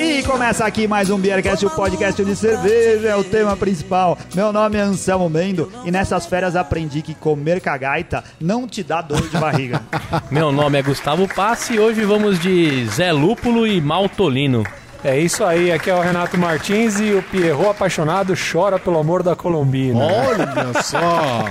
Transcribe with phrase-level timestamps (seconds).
[0.00, 4.18] E começa aqui mais um Beercast, o podcast de cerveja, é o tema principal.
[4.34, 9.00] Meu nome é Anselmo Mendo e nessas férias aprendi que comer cagaita não te dá
[9.00, 9.80] dor de barriga.
[10.28, 14.64] Meu nome é Gustavo Passi e hoje vamos de Zé Lúpulo e Maltolino.
[15.02, 19.22] É isso aí, aqui é o Renato Martins e o Pierrot apaixonado chora pelo amor
[19.22, 19.98] da Colombina.
[19.98, 21.44] Olha só!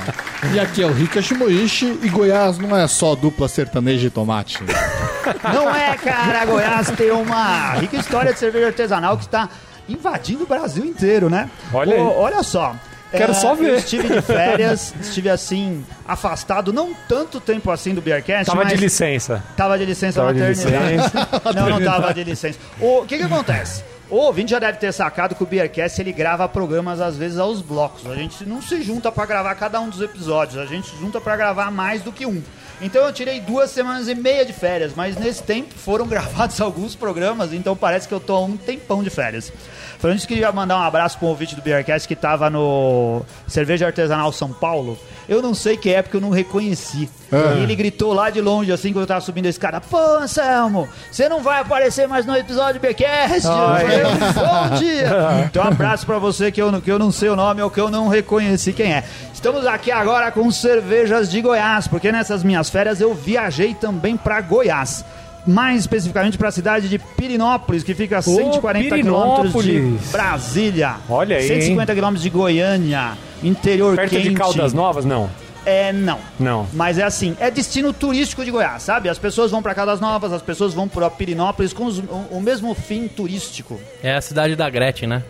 [0.53, 4.59] E aqui é o Rika Shimoishi e Goiás não é só dupla sertaneja e tomate.
[5.51, 9.49] Não é, cara, Goiás tem uma rica história de cerveja artesanal que está
[9.87, 11.49] invadindo o Brasil inteiro, né?
[11.73, 12.01] Olha aí.
[12.01, 12.75] Ô, olha só.
[13.11, 13.69] Quero é, só ver.
[13.69, 18.73] Eu estive de férias, estive assim, afastado, não tanto tempo assim do Beercast, Tava mas
[18.73, 19.43] de licença.
[19.57, 21.11] Tava de licença Tava de maternidade.
[21.55, 22.59] não, não tava de licença.
[22.79, 23.83] O que que acontece?
[24.09, 27.61] O ouvinte já deve ter sacado que o Beercast ele grava programas às vezes aos
[27.61, 28.09] blocos.
[28.09, 31.21] A gente não se junta pra gravar cada um dos episódios, a gente se junta
[31.21, 32.41] pra gravar mais do que um.
[32.81, 36.95] Então eu tirei duas semanas e meia de férias, mas nesse tempo foram gravados alguns
[36.95, 39.53] programas, então parece que eu tô há um tempão de férias.
[39.99, 44.31] Falando isso, queria mandar um abraço pro ouvinte do Beercast que tava no Cerveja Artesanal
[44.31, 44.97] São Paulo.
[45.27, 47.09] Eu não sei que época eu não reconheci.
[47.59, 50.87] E ele gritou lá de longe, assim, quando eu tava subindo a escada: Pô, Anselmo,
[51.11, 53.45] você não vai aparecer mais no episódio do Beercast?
[53.45, 55.09] Eu falei, Bom dia!
[55.49, 57.79] Então, um abraço pra você que eu, que eu não sei o nome ou que
[57.79, 59.03] eu não reconheci quem é.
[59.33, 64.39] Estamos aqui agora com cervejas de Goiás, porque nessas minhas férias eu viajei também pra
[64.41, 65.03] Goiás.
[65.49, 69.79] Mais especificamente para a cidade de Pirinópolis, que fica a 140 quilômetros de.
[70.11, 70.95] Brasília.
[71.09, 74.29] Olha aí, 150 quilômetros de Goiânia, interior Perto quente.
[74.29, 75.29] de Caldas Novas, não.
[75.65, 76.19] É, não.
[76.39, 76.67] Não.
[76.73, 79.09] Mas é assim, é destino turístico de Goiás, sabe?
[79.09, 82.41] As pessoas vão para Caldas Novas, as pessoas vão para Pirinópolis com os- o, o
[82.41, 83.79] mesmo fim turístico.
[84.03, 85.23] É a cidade da Gretchen, né?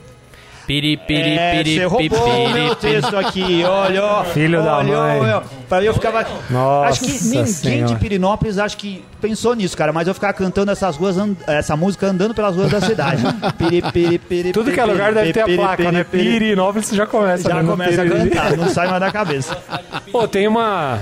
[0.69, 2.75] Piri, piri, é, piri, você roubou pi, o meu piri, piri.
[2.75, 4.23] texto aqui, olha, ó.
[4.23, 5.19] Filho da olha, mãe.
[5.19, 5.43] olha.
[5.67, 6.27] Pra mim eu ficava...
[6.47, 7.95] Nossa acho que ninguém de Senhora.
[7.95, 9.91] Pirinópolis acho que pensou nisso, cara.
[9.91, 11.15] Mas eu ficava cantando essas ruas,
[11.47, 13.23] essa música andando pelas ruas da cidade.
[13.57, 16.03] Piri, piri, piri, Tudo que é piri, lugar deve ter a piri, placa, piri, né?
[16.03, 16.23] piri.
[16.33, 17.49] Pirinópolis você já começa.
[17.49, 19.57] Já né, começa a cantar, não sai mais da cabeça.
[20.11, 20.99] Pô, tem uma...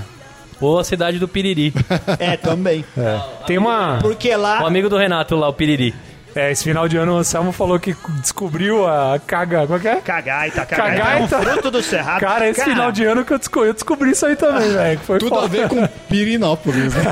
[0.62, 1.74] Ou a cidade do Piriri.
[2.18, 2.86] É, também.
[3.46, 4.00] Tem uma...
[4.02, 4.64] Porque lá...
[4.64, 5.94] O amigo do Renato lá, o Piriri.
[6.38, 9.62] É, esse final de ano o Anselmo falou que descobriu a caga...
[9.66, 9.96] Como é que é?
[9.96, 11.36] Cagaita, cagaita, Cagaita.
[11.36, 12.20] é um fruto do cerrado.
[12.20, 15.00] Cara, esse final de ano que eu descobri, eu descobri isso aí também, velho.
[15.20, 15.48] Tudo a foda.
[15.48, 17.04] ver com Pirinópolis, né?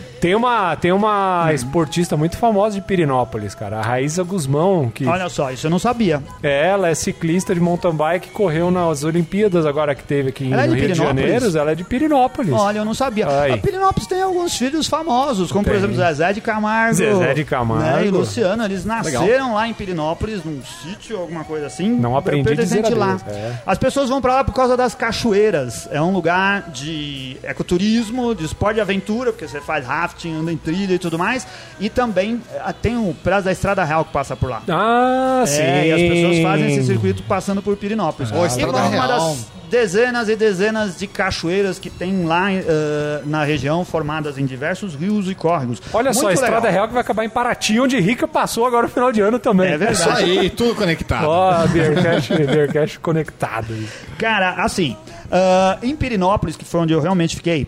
[0.18, 3.78] Tem uma, tem uma esportista muito famosa de Pirinópolis, cara.
[3.78, 6.20] A Raíssa Guzmão, que Olha só, isso eu não sabia.
[6.42, 10.64] é, ela é ciclista de mountain bike, correu nas Olimpíadas agora que teve aqui Ela
[10.64, 10.94] é no de Rio de?
[10.98, 11.56] Janeiro.
[11.56, 12.52] Ela é de Pirinópolis.
[12.52, 13.28] Olha, eu não sabia.
[13.28, 13.52] Aí.
[13.52, 15.78] A Pirinópolis tem alguns filhos famosos, como por Tem.
[15.78, 16.94] exemplo Zezé de Camargo.
[16.94, 17.84] Zezé de Camargo.
[17.84, 21.90] né, e Luciano, eles nasceram lá em Pirinópolis, num sítio, alguma coisa assim.
[21.90, 23.20] Não aprendi a lá.
[23.28, 23.54] É.
[23.66, 25.88] As pessoas vão pra lá por causa das cachoeiras.
[25.90, 30.56] É um lugar de ecoturismo, de esporte de aventura, porque você faz rafting, anda em
[30.56, 31.46] trilha e tudo mais.
[31.80, 34.62] E também eh, tem o pedaço da Estrada Real que passa por lá.
[34.68, 35.60] Ah, sim.
[35.60, 38.30] É, e as pessoas fazem esse circuito passando por Pirinópolis.
[38.30, 39.08] Pô, e uma Real.
[39.08, 44.94] das dezenas e dezenas de cachoeiras que tem lá eh, na região, formadas em diversos
[44.94, 45.80] rios e córregos.
[45.92, 46.72] Olha só, a Muito Estrada legal.
[46.72, 49.72] Real que vai acabar em Paraty, onde Rica passou agora no final de ano também.
[49.72, 50.38] É Isso verdade.
[50.38, 51.26] aí, tudo conectado.
[51.28, 53.74] Ó, Beercast, Beercast conectado.
[54.18, 54.96] Cara, assim,
[55.30, 57.66] ah, em Pirinópolis, que foi onde eu realmente fiquei,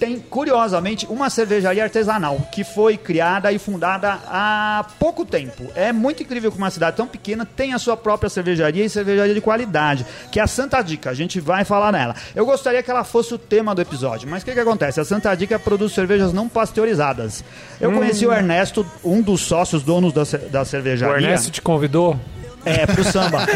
[0.00, 5.70] tem, curiosamente, uma cervejaria artesanal que foi criada e fundada há pouco tempo.
[5.74, 9.34] É muito incrível que uma cidade tão pequena tenha a sua própria cervejaria e cervejaria
[9.34, 11.10] de qualidade, que é a Santa Dica.
[11.10, 12.16] A gente vai falar nela.
[12.34, 14.98] Eu gostaria que ela fosse o tema do episódio, mas o que, que acontece?
[14.98, 17.44] A Santa Dica produz cervejas não pasteurizadas.
[17.78, 21.26] Eu conheci o Ernesto, um dos sócios donos da, da O cervejaria.
[21.26, 22.18] Ernesto te convidou?
[22.64, 23.46] É, pro samba.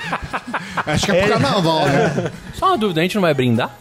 [0.86, 2.30] Acho que é pro carnaval, né?
[2.54, 3.74] Só uma dúvida, a gente não vai brindar?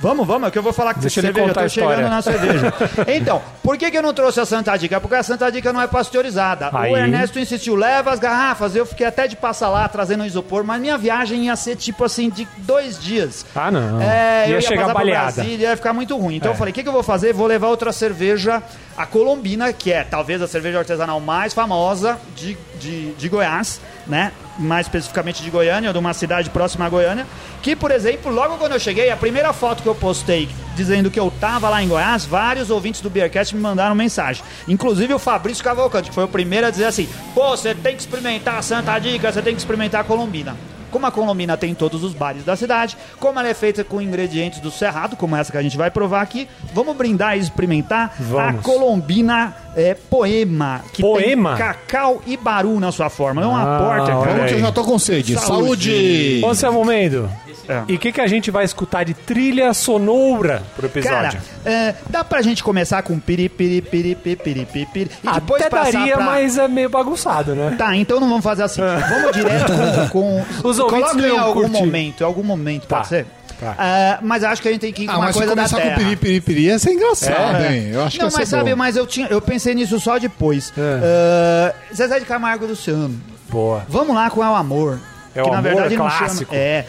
[0.00, 2.22] Vamos, vamos, é que eu vou falar que Deixa ele cerveja, eu tô chegando na
[2.22, 2.72] cerveja.
[3.06, 4.98] Então, por que, que eu não trouxe a Santa Dica?
[4.98, 6.70] Porque a Santa Dica não é pasteurizada.
[6.72, 6.90] Aí.
[6.92, 8.74] O Ernesto insistiu, leva as garrafas.
[8.74, 12.02] Eu fiquei até de passar lá, trazendo um isopor, mas minha viagem ia ser tipo
[12.02, 13.44] assim, de dois dias.
[13.54, 14.00] Ah, não.
[14.00, 15.32] É, eu ia ia chegar baleada.
[15.32, 16.36] Brasília, ia ficar muito ruim.
[16.36, 16.54] Então É.
[16.54, 17.34] eu falei, o que, que eu vou fazer?
[17.34, 18.62] Vou levar outra cerveja,
[18.96, 24.32] a Colombina, que é talvez a cerveja artesanal mais famosa de, de, de Goiás, né?
[24.58, 27.26] Mais especificamente de Goiânia, de uma cidade próxima a Goiânia.
[27.62, 31.18] Que, por exemplo, logo quando eu cheguei, a primeira foto que eu postei dizendo que
[31.18, 34.44] eu tava lá em Goiás, vários ouvintes do Beercast me mandaram mensagem.
[34.68, 38.02] Inclusive o Fabrício Cavalcante, que foi o primeiro a dizer assim: pô, você tem que
[38.02, 40.56] experimentar a Santa Dica, você tem que experimentar a Colombina.
[40.90, 44.00] Como a Colombina tem em todos os bares da cidade, como ela é feita com
[44.00, 48.14] ingredientes do Cerrado, como essa que a gente vai provar aqui, vamos brindar e experimentar
[48.18, 48.60] Vamos.
[48.60, 51.50] a Colombina é, Poema, que Poema?
[51.50, 53.40] tem cacau e baru na sua forma.
[53.40, 54.50] Não é uma Ah, porter, olha cara.
[54.50, 55.34] Eu já tô com sede.
[55.34, 55.46] Saúde.
[55.46, 56.40] Saúde!
[56.44, 57.30] Ô, seu momento.
[57.68, 57.84] É.
[57.86, 61.40] E o que, que a gente vai escutar de trilha sonora pro episódio?
[61.40, 65.30] Cara, é, dá pra gente começar com piri, piri, piri, piri, piri, piri, piri, e
[65.30, 66.24] depois Até passar daria, pra...
[66.24, 67.76] mas é meio bagunçado, né?
[67.78, 68.80] Tá, então não vamos fazer assim.
[69.10, 69.72] Vamos direto
[70.10, 70.44] com...
[70.62, 70.68] com...
[70.68, 71.72] Os ouvintes Coloca não em algum curtir.
[71.84, 73.26] momento, em algum momento, Tá, pode ser?
[73.60, 73.74] tá.
[73.78, 75.54] Ah, mas acho que a gente tem que ir com Ah, uma mas se coisa
[75.54, 75.98] da começar com terra.
[75.98, 77.76] piri, piri, piri, ia ser engraçado, É.
[77.76, 77.90] hein?
[77.92, 78.76] Eu acho não, que mas ser sabe, bom.
[78.76, 80.72] mas eu, tinha, eu pensei nisso só depois.
[80.76, 81.72] É.
[81.72, 83.14] Ah, Zezé de Camargo e Luciano.
[83.48, 83.84] Boa.
[83.88, 84.98] Vamos lá com É o Amor.
[85.34, 86.50] É o que na Amor verdade é não clássico.
[86.52, 86.62] chama.
[86.62, 86.84] É.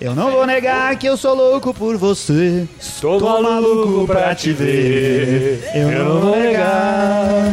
[0.00, 2.66] Eu não vou negar que eu sou louco por você.
[3.02, 5.62] Tô maluco pra te ver.
[5.74, 7.52] Eu não vou negar.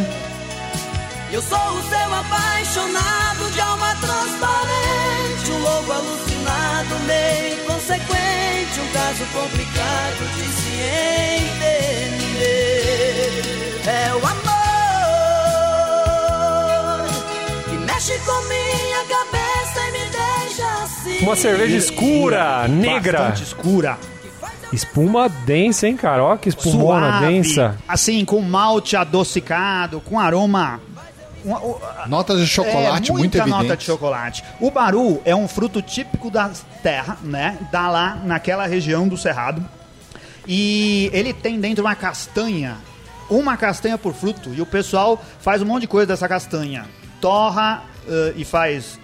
[9.17, 10.73] Caso complicado de se
[12.37, 13.81] entender.
[13.87, 14.37] É o amor
[17.65, 21.19] que mexe com minha cabeça e me deixa assim.
[21.21, 23.19] Uma cerveja escura, negra.
[23.19, 23.97] Bastante escura.
[24.71, 26.23] Espuma densa, hein, cara?
[26.23, 27.25] Ó que espumona Suave.
[27.25, 27.77] densa.
[27.87, 30.79] Assim, com malte adocicado, com aroma.
[31.47, 34.43] Um- um- Notas de chocolate é, muito muita nota de chocolate.
[34.59, 36.49] O baru é um fruto típico da
[36.83, 37.57] terra, né?
[37.71, 39.63] Da lá naquela região do Cerrado.
[40.47, 42.77] E ele tem dentro uma castanha.
[43.29, 44.53] Uma castanha por fruto.
[44.53, 46.85] E o pessoal faz um monte de coisa dessa castanha.
[47.19, 48.97] Torra eh, e faz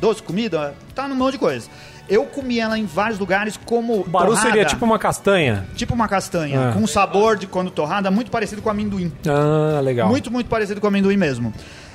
[0.00, 1.68] doce, comida, tá num monte de coisa.
[2.08, 5.66] Eu comi ela em vários lugares como O baru torrada, seria tipo uma castanha.
[5.74, 6.72] tipo uma castanha, Ah.
[6.72, 9.12] com um sabor de quando torrada muito parecido com amendoim.
[9.26, 10.08] Ah, legal.
[10.08, 11.52] Muito, muito parecido com amendoim mesmo.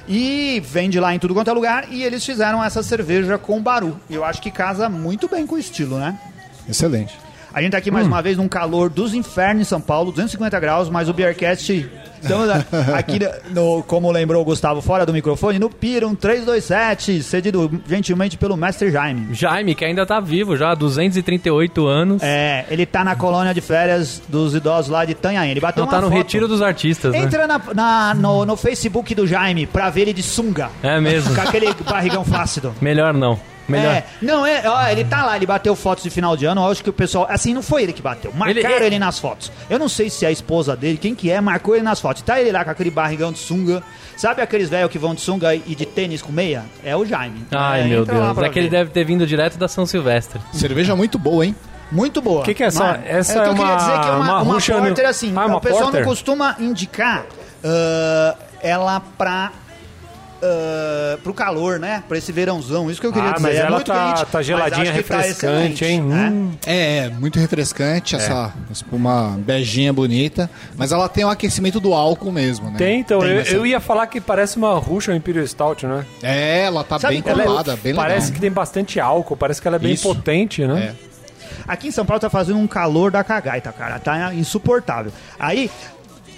[0.07, 1.91] E vende lá em tudo quanto é lugar.
[1.91, 3.99] E eles fizeram essa cerveja com baru.
[4.09, 6.19] Eu acho que casa muito bem com o estilo, né?
[6.67, 7.17] Excelente.
[7.53, 10.57] A gente tá aqui mais uma vez num calor dos infernos em São Paulo, 250
[10.59, 11.89] graus, mas o Beercast.
[12.21, 12.47] Estamos
[12.95, 13.19] aqui,
[13.49, 18.89] no, como lembrou o Gustavo, fora do microfone, no Pirum 327, cedido gentilmente pelo Mestre
[18.91, 19.33] Jaime.
[19.33, 22.21] Jaime, que ainda tá vivo já, 238 anos.
[22.23, 25.51] É, ele tá na colônia de férias dos idosos lá de Tanhaém.
[25.51, 26.17] Ele bateu Não uma tá no foto.
[26.17, 27.19] retiro dos artistas, né?
[27.19, 30.69] Entra na, na- no, no Facebook do Jaime pra ver ele de sunga.
[30.83, 31.33] É mesmo.
[31.35, 32.73] Com aquele barrigão flácido.
[32.79, 33.37] Melhor não.
[33.71, 33.95] Melhor.
[33.95, 36.71] É, não, é, ó, ele tá lá, ele bateu fotos de final de ano, eu
[36.71, 39.51] acho que o pessoal, assim, não foi ele que bateu, marcaram Ele- ele, nas fotos.
[39.69, 42.21] Eu não sei se é a esposa dele, quem que é, marcou ele nas fotos.
[42.21, 43.81] Tá ele lá com aquele barrigão de sunga,
[44.17, 46.63] sabe aqueles velhos que vão de sunga e de tênis com meia?
[46.83, 47.45] É o Jaime.
[47.51, 48.37] Ai, É, meu Deus.
[48.39, 50.39] É que ele deve ter vindo direto da São Silvestre.
[50.53, 51.55] Cerveja muito boa, hein?
[51.91, 52.41] Muito boa.
[52.41, 54.07] O que que é essa- essa é o que é eu queria uma- dizer que
[54.07, 55.33] é uma, uma uma, porter assim.
[55.35, 55.99] Ah, uma o pessoal porter?
[56.01, 57.25] não costuma indicar
[57.63, 59.51] ah, ela pra...
[60.43, 62.03] ah, pro calor, né?
[62.07, 62.89] Pra esse verãozão.
[62.89, 63.47] Isso que eu queria Ah, dizer.
[63.47, 66.01] mas É ela muito tá- quente, tá geladinha, tá refrescante, excelente, hein?
[66.01, 66.29] né?
[66.31, 66.51] Hum.
[66.65, 70.49] É, é, muito refrescante, essa espuma beijinha bonita.
[70.75, 72.77] Mas ela tem o aquecimento do álcool mesmo, né?
[72.77, 73.19] Tem, então.
[73.19, 76.05] Tem eu, essa- eu ia falar que parece uma Russian Imperial Stout, né?
[76.23, 77.43] É, ela tá Sabe bem qual é?
[77.43, 78.05] colada, bem legal.
[78.05, 80.07] parece que tem bastante álcool, parece que ela é bem Isso.
[80.07, 80.93] potente, né?
[81.07, 81.11] É.
[81.67, 83.99] Aqui em São Paulo tá fazendo um calor da cagaita, cara.
[83.99, 85.11] Tá insuportável.
[85.39, 85.69] Aí,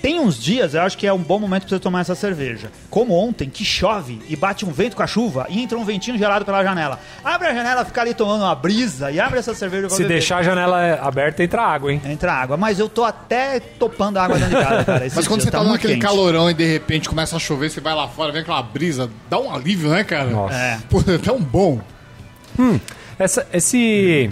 [0.04, 2.70] tem uns dias, eu acho que é um bom momento pra você tomar essa cerveja.
[2.90, 6.18] Como ontem, que chove e bate um vento com a chuva e entra um ventinho
[6.18, 7.00] gelado pela janela.
[7.24, 10.16] Abre a janela, fica ali tomando uma brisa e abre essa cerveja pra Se beber.
[10.16, 12.02] deixar a janela aberta, entra água, hein?
[12.04, 12.58] Entra água.
[12.58, 15.00] Mas eu tô até topando água dentro de casa, cara.
[15.16, 15.44] Mas quando dias.
[15.46, 16.06] você tá, muito naquele quente.
[16.06, 19.40] calorão e de repente começa a chover, você vai lá fora, vem aquela brisa, dá
[19.40, 20.26] um alívio, né, cara?
[20.30, 20.54] Nossa.
[20.54, 20.80] É.
[20.90, 21.80] Pô, é tão bom.
[23.18, 24.30] Essa, esse,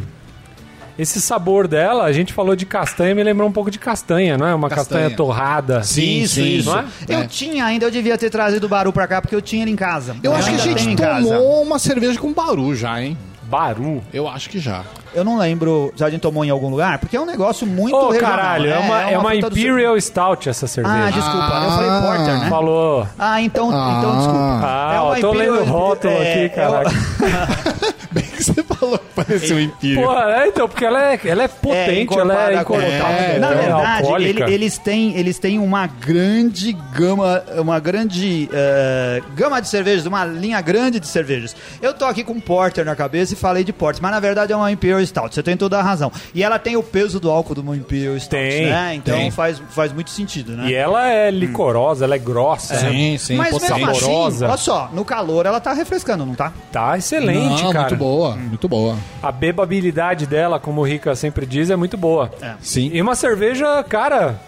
[1.01, 4.45] esse sabor dela, a gente falou de castanha, me lembrou um pouco de castanha, não
[4.47, 4.53] é?
[4.53, 5.17] Uma castanha, Castanha.
[5.17, 5.83] torrada.
[5.83, 6.57] Sim, Isso, sim.
[6.57, 6.69] isso.
[6.69, 6.85] Não é?
[7.07, 7.27] Eu É.
[7.27, 9.75] tinha ainda, eu devia ter trazido o Baru pra cá, porque eu tinha ele em
[9.75, 10.15] casa.
[10.21, 13.17] Eu acho que a gente tomou uma cerveja com baru já, hein?
[13.43, 14.01] Baru.
[14.13, 14.83] Eu acho que já.
[15.13, 17.93] Eu não lembro se a gente tomou em algum lugar, porque é um negócio muito
[17.93, 18.31] Ô, regional.
[18.37, 18.77] caralho, é, né?
[18.79, 19.65] uma, é uma fruta do sul.
[19.65, 20.95] Imperial Stout essa cerveja.
[21.07, 22.01] Ah, desculpa, eu falei Ah.
[22.05, 22.49] Porter, né?
[22.49, 23.07] Falou.
[23.19, 23.95] Ah, então, Ah.
[23.99, 24.39] então desculpa.
[24.63, 26.91] Ah, É ó, uma tô Imperial- lendo o rótulo é, aqui, caraca.
[28.41, 30.03] Que você falou, pareceu um Imperial.
[30.03, 32.85] Pô, é, então, porque ela é, ela é potente, ela é encorpada.
[32.85, 39.21] É, Na é verdade, ele- eles, têm, eles têm uma grande gama, uma grande eh,
[39.35, 41.55] gama de cervejas, uma linha grande de cervejas.
[41.81, 44.55] Eu tô aqui com Porter na cabeça e falei de Porter, mas na verdade é
[44.55, 46.11] uma Imperial Stout, você tem toda a razão.
[46.33, 48.95] E ela tem o peso do álcool de uma Imperial Stout, Tem, né?
[48.95, 49.31] Então tem.
[49.31, 50.69] faz, faz muito sentido, né?
[50.69, 52.73] E ela é licorosa, ela é grossa.
[52.73, 52.89] né?
[52.91, 53.35] Sim, sim.
[53.35, 53.71] mas potente.
[53.73, 54.47] mesmo assim, saborosa.
[54.47, 56.51] olha só, no calor ela tá refrescando, não tá?
[56.71, 57.87] Tá excelente, Não, cara.
[57.89, 58.95] muito boa, muito boa.
[59.21, 62.31] A bebabilidade dela, como o Rica sempre diz, é muito boa.
[62.59, 62.89] Sim.
[62.93, 64.39] E uma cerveja, cara,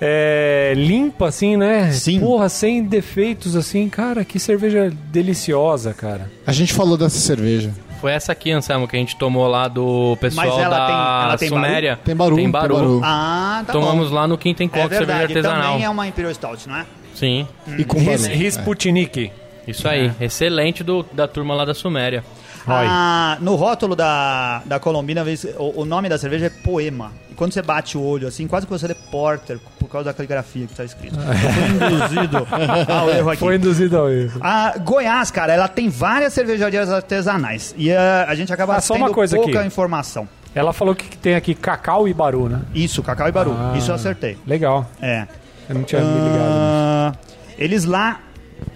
[0.00, 1.90] é, limpa, assim, né?
[1.92, 2.20] Sim.
[2.20, 3.88] Porra, sem defeitos, assim.
[3.88, 6.30] Cara, que cerveja deliciosa, cara.
[6.46, 7.72] A gente falou dessa cerveja.
[8.00, 10.94] Foi essa aqui, Anselmo, que a gente tomou lá do pessoal Mas ela da tem-
[10.96, 12.00] ela tem Suméria.
[12.04, 12.74] Tem baru, Tem tem baru.
[12.74, 13.00] baru.
[13.04, 14.14] Ah, tá Tomamos bom.
[14.16, 15.72] lá no Quinta É Encontro Cerveja verdade, Artesanal.
[15.74, 16.86] também é uma Imperial Stout, não é?
[17.14, 17.46] Sim,
[17.78, 18.38] E com Ris, barulho.
[18.42, 19.30] Risputnik.
[19.68, 20.10] isso aí.
[20.20, 22.24] Excelente do, da turma lá da Suméria.
[22.66, 25.24] Ah, no rótulo da, da Colombina,
[25.58, 27.12] o, o nome da cerveja é Poema.
[27.30, 30.14] E quando você bate o olho, assim, quase que você lê Porter, por causa da
[30.14, 31.16] caligrafia que tá escrito.
[31.18, 32.46] Fui induzido
[32.88, 33.40] ao erro aqui.
[33.40, 34.38] Foi induzido ao erro.
[34.40, 37.74] A Goiás, cara, ela tem várias cervejarias artesanais.
[37.76, 39.66] E ah, a gente acaba Ah, só tendo uma coisa pouca aqui.
[39.66, 40.28] informação.
[40.54, 42.60] Ela falou que tem aqui cacau e baru, né?
[42.74, 43.56] Isso, Cacau e Baru.
[43.58, 43.72] Ah.
[43.76, 44.36] Isso eu acertei.
[44.46, 44.86] Legal.
[45.00, 45.26] É.
[45.68, 46.28] Eu não tinha me ligado.
[46.30, 46.42] nisso.
[46.44, 47.12] Ah,
[47.58, 48.20] eles lá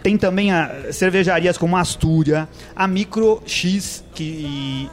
[0.02, 4.88] tem também a, cervejarias como a Astúria, a Micro X, que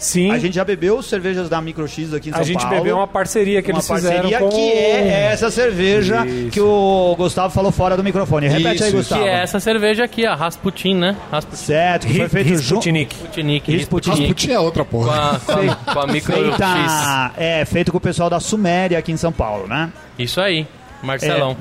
[0.00, 2.76] Sim, a gente já bebeu cervejas da Micro X aqui em São a gente Paulo.
[2.76, 4.48] bebeu uma parceria que uma eles fizeram parceria com...
[4.48, 6.50] que é essa cerveja Isso.
[6.50, 8.48] que o Gustavo falou fora do microfone.
[8.48, 9.22] Repete aí, Isso, Gustavo.
[9.22, 11.16] Que é essa cerveja aqui, a Rasputin, né?
[11.30, 11.62] Rasputin.
[11.62, 12.88] Certo, que foi feito junto.
[12.88, 13.14] Risputnik.
[13.14, 13.76] Sputnik.
[13.76, 14.10] Rasputin.
[14.10, 15.36] Rasputin é outra Com porra.
[15.36, 16.56] a, com a, com a micro X.
[16.56, 19.92] Feita, é, feito com o pessoal da Suméria aqui em São Paulo, né?
[20.18, 20.66] Isso aí,
[21.02, 21.56] Marcelão.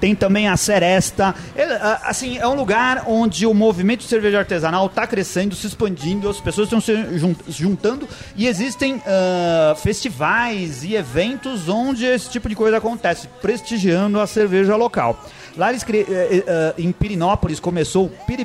[0.00, 1.34] Tem também a Seresta.
[1.80, 6.28] Ah, assim, é um lugar onde o movimento de cerveja artesanal está crescendo, se expandindo,
[6.28, 12.28] as pessoas estão se jun- se juntando e existem ah, festivais e eventos onde esse
[12.30, 15.18] tipo de coisa acontece, prestigiando a cerveja local.
[15.56, 18.44] Lá eles eh, ah, em Pirinópolis começou o Piri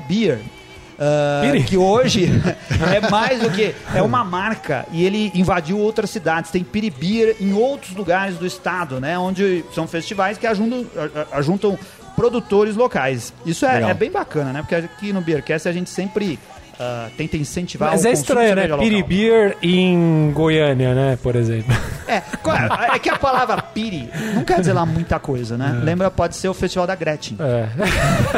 [1.41, 1.63] Piri?
[1.63, 2.29] que hoje
[2.93, 6.51] é mais do que é uma marca e ele invadiu outras cidades.
[6.51, 9.17] Tem Piribir em outros lugares do estado, né?
[9.17, 10.85] Onde são festivais que ajuntam,
[11.31, 11.77] ajuntam
[12.15, 13.33] produtores locais.
[13.45, 14.61] Isso é, é bem bacana, né?
[14.61, 16.37] Porque aqui no Beercast a gente sempre
[16.79, 18.67] ah, tenta incentivar Mas o é estranho, né?
[18.77, 21.19] Piribir em Goiânia, né?
[21.21, 21.75] Por exemplo.
[22.07, 25.79] É, é, é que a palavra piri não quer dizer lá muita coisa, né?
[25.83, 27.37] Lembra, pode ser o festival da Gretchen.
[27.39, 27.67] É.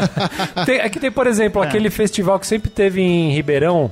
[0.65, 1.67] tem, aqui tem, por exemplo, É.
[1.67, 3.91] aquele festival que sempre teve em Ribeirão.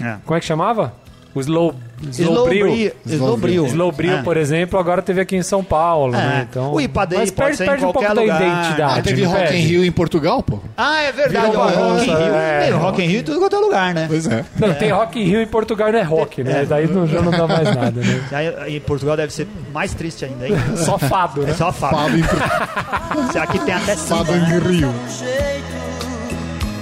[0.00, 0.16] É.
[0.24, 0.92] Como é que chamava?
[1.32, 1.74] O Slow,
[2.10, 2.66] Slow, Slow Brew.
[2.66, 2.92] Brew.
[3.06, 3.66] Slow Brew.
[3.66, 4.22] Slow Brew, É.
[4.22, 6.18] por exemplo, agora teve aqui em São Paulo, É.
[6.18, 6.46] né?
[6.50, 8.42] Então, O IPA Day mas pode perde, ser em perde um pouco qualquer da lugar.
[8.42, 8.96] identidade.
[8.96, 9.56] Aí teve não Rock perde?
[9.58, 10.58] in Rio em Portugal, pô.
[10.76, 11.46] Ah, é verdade.
[11.50, 12.34] Virou ó, Rock in Rio.
[12.34, 12.60] é.
[12.64, 14.04] Tem Rock in Rio em tudo quanto é lugar, né?
[14.08, 14.44] Pois é.
[14.58, 16.62] Não, tem Rock in Rio em Portugal não é rock, né?
[16.62, 16.64] É.
[16.64, 18.20] Daí não, já não dá mais nada, né?
[18.32, 20.54] Aí, em Portugal deve ser mais triste ainda, hein?
[20.76, 21.54] Só fado, É né?
[21.54, 21.96] só fado.
[21.96, 22.22] Fado em,
[23.32, 24.60] Se Aqui tem até fado samba, né?
[24.62, 24.88] em Rio.
[24.88, 25.74] um jeito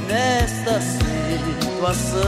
[0.09, 0.81] nesta
[1.83, 2.23] situação.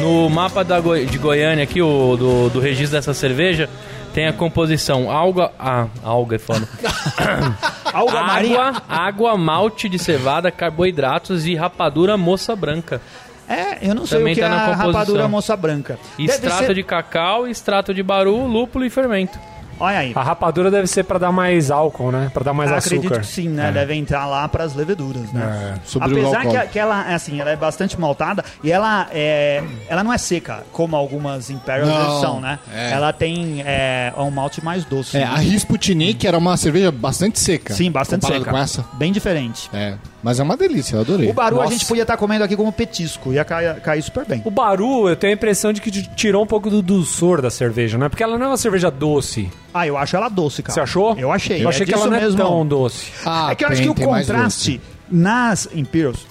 [0.00, 3.68] No mapa da Goi- de Goiânia aqui, o, do, do registro dessa cerveja,
[4.14, 5.50] tem a composição alga...
[5.58, 6.66] Ah, alga é foda.
[7.92, 13.00] Alga água, água, malte de cevada, carboidratos e rapadura moça branca.
[13.48, 14.92] É, eu não sei Também o que tá é na a composição.
[14.92, 15.98] rapadura moça branca.
[16.16, 19.36] Extrato ser- de cacau, extrato de baru, lúpulo e fermento.
[19.80, 20.12] Olha aí.
[20.14, 22.30] A rapadura deve ser pra dar mais álcool, né?
[22.32, 23.20] Pra dar mais Acredito açúcar.
[23.20, 23.72] que sim, né?
[23.72, 25.74] Deve entrar lá para as leveduras, né?
[25.76, 29.08] É, sobre o Apesar que, que ela, é assim, ela é bastante maltada e ela,
[29.10, 32.58] é, ela não é seca, como algumas Imperials são, né?
[32.72, 32.92] é.
[32.92, 35.16] Ela tem é, um malte mais doce.
[35.16, 35.26] É, né?
[35.26, 37.72] a Risputnik era uma cerveja bastante seca.
[37.72, 38.50] Sim, bastante seca.
[38.50, 38.84] com essa.
[38.94, 39.70] Bem diferente.
[39.72, 41.30] É, mas é uma delícia, eu adorei.
[41.30, 41.72] O baru a Nossa.
[41.72, 44.42] gente podia estar comendo aqui como petisco, ia cair, cair super bem.
[44.44, 47.96] O Baru, eu tenho a impressão de que tirou um pouco do dulçor da cerveja,
[47.96, 48.08] né?
[48.08, 49.50] Porque ela não é uma cerveja doce.
[49.72, 50.74] Ah, eu acho ela doce, cara.
[50.74, 51.16] Você achou?
[51.16, 51.62] Eu achei.
[51.64, 52.36] Eu achei é que ela não é mesmo.
[52.38, 53.06] tão doce.
[53.24, 56.26] Ah, é que eu acho tem- que o contraste nas Imperials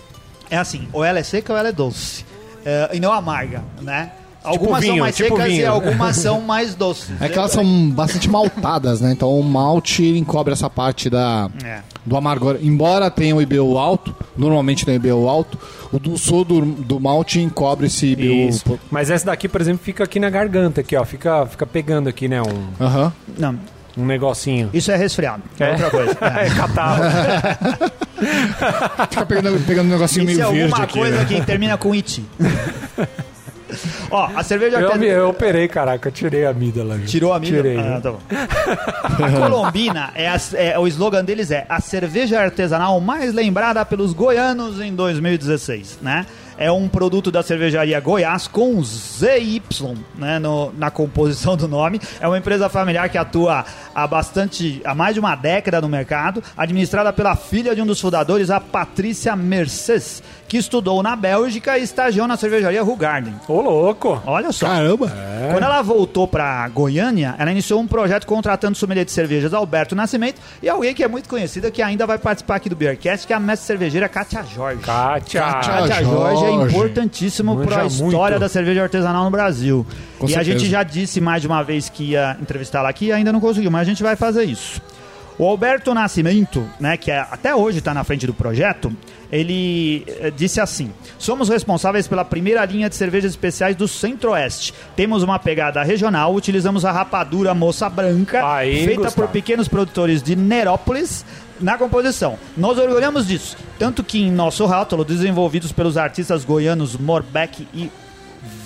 [0.49, 2.25] é assim, ou ela é seca ou ela é doce.
[2.65, 4.11] É, e não amarga, né?
[4.41, 5.71] Algumas são vinho, mais tipo secas e vinho.
[5.71, 7.21] algumas são mais doces.
[7.21, 9.11] É que elas são bastante maltadas, né?
[9.11, 11.81] Então o malte encobre essa parte da, É.
[12.09, 12.57] do amargor.
[12.61, 15.57] Embora tenha o IBU alto, normalmente tem o IBU alto,
[15.93, 18.23] o dulçor do, do malte encobre esse IBU.
[18.49, 18.79] Isso.
[18.91, 21.05] Mas essa daqui, por exemplo, fica aqui na garganta, aqui, ó.
[21.05, 22.41] Fica, fica pegando aqui, né?
[22.41, 23.13] Um, Aham.
[23.37, 23.57] Não,
[23.97, 24.69] um negocinho.
[24.73, 25.43] isso é resfriado.
[25.59, 25.71] É, É?
[25.71, 26.17] outra coisa.
[26.21, 26.47] É.
[26.47, 27.03] É catarro.
[29.09, 30.99] Fica pegando, pegando um negocinho Isso é meio verde alguma aqui.
[30.99, 31.25] coisa né?
[31.25, 32.23] que termina com it.
[34.11, 35.09] Ó, a cerveja eu, artesanal...
[35.17, 36.07] eu operei, caraca.
[36.09, 36.95] Eu tirei a amígdola.
[36.95, 37.05] viu?
[37.07, 37.57] Tirou a amiga?
[37.57, 37.77] Tirei.
[37.77, 38.01] Ah, viu?
[38.01, 38.19] tá bom.
[39.25, 44.13] A Colombina, é, a- é- o slogan deles é a cerveja artesanal mais lembrada pelos
[44.13, 46.25] goianos em 2016, né?
[46.59, 49.61] É um produto da cervejaria Goiás com ZY
[50.17, 52.01] né, no- na composição do nome.
[52.19, 53.63] É uma empresa familiar que atua
[53.95, 58.01] há bastante, há mais de uma década no mercado, administrada pela filha de um dos
[58.01, 63.35] fundadores, a Patrícia Mercedes, que estudou na Bélgica e estagiou na cervejaria Rugarden.
[63.47, 64.21] Ô, louco.
[64.25, 64.67] Olha só.
[64.67, 65.11] Caramba!
[65.51, 69.95] Quando ela voltou pra Goiânia, ela iniciou um projeto contratando o sommelier de cervejas Alberto
[69.95, 73.31] Nascimento e alguém que é muito conhecida que ainda vai participar aqui do Beercast, que
[73.31, 74.81] é a mestre cervejeira Kátia Jorge.
[74.81, 75.41] Kátia.
[75.41, 75.73] Kátia.
[75.73, 78.39] Kátia Jorge é importantíssimo para a história muito.
[78.39, 79.85] da cerveja artesanal no Brasil.
[80.17, 80.59] Com e a certeza.
[80.59, 83.71] gente já disse mais de uma vez que ia entrevistá-la aqui e ainda não conseguiu,
[83.71, 84.81] mas a gente vai fazer isso.
[85.37, 88.91] O Alberto Nascimento, né, que é- até hoje está na frente do projeto,
[89.31, 94.73] ele eh, disse assim: Somos responsáveis pela primeira linha de cervejas especiais do Centro-Oeste.
[94.97, 99.15] Temos uma pegada regional, utilizamos a rapadura moça branca, Aí, feita Gustavo.
[99.15, 101.23] por pequenos produtores de Nerópolis
[101.59, 102.37] na composição.
[102.55, 107.91] Nós orgulhamos disso, tanto que em nosso rótulo, desenvolvidos pelos artistas goianos Morbeck e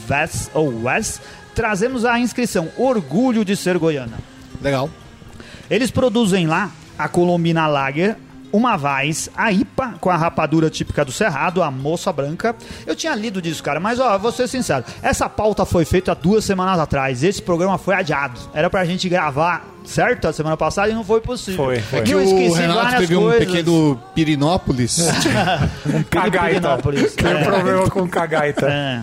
[0.10, 1.22] Wes, ou Wes,
[1.56, 4.18] trazemos a inscrição Orgulho de ser goiana.
[4.62, 4.90] Legal.
[5.70, 8.18] Eles produzem lá a Colombina Lager,
[8.52, 12.56] uma Vaz, a IPA com a rapadura típica do Cerrado, a moça branca.
[12.86, 14.86] Eu tinha lido disso, cara, mas ó, vou ser sincero.
[15.02, 17.24] Essa pauta foi feita há duas semanas atrás.
[17.24, 18.40] Esse programa foi adiado.
[18.54, 20.28] Era pra gente gravar, certo?
[20.28, 21.66] A semana passada e não foi possível.
[21.66, 22.00] Foi, foi.
[22.00, 23.46] É Que eu o esqueci Renato várias teve um coisas.
[23.46, 25.00] pequeno Pirinópolis.
[25.88, 26.48] um Cagaita.
[26.48, 27.14] Pirinópolis.
[27.16, 27.44] Tem um É.
[27.44, 28.68] problema com cagaita.
[28.70, 29.02] É.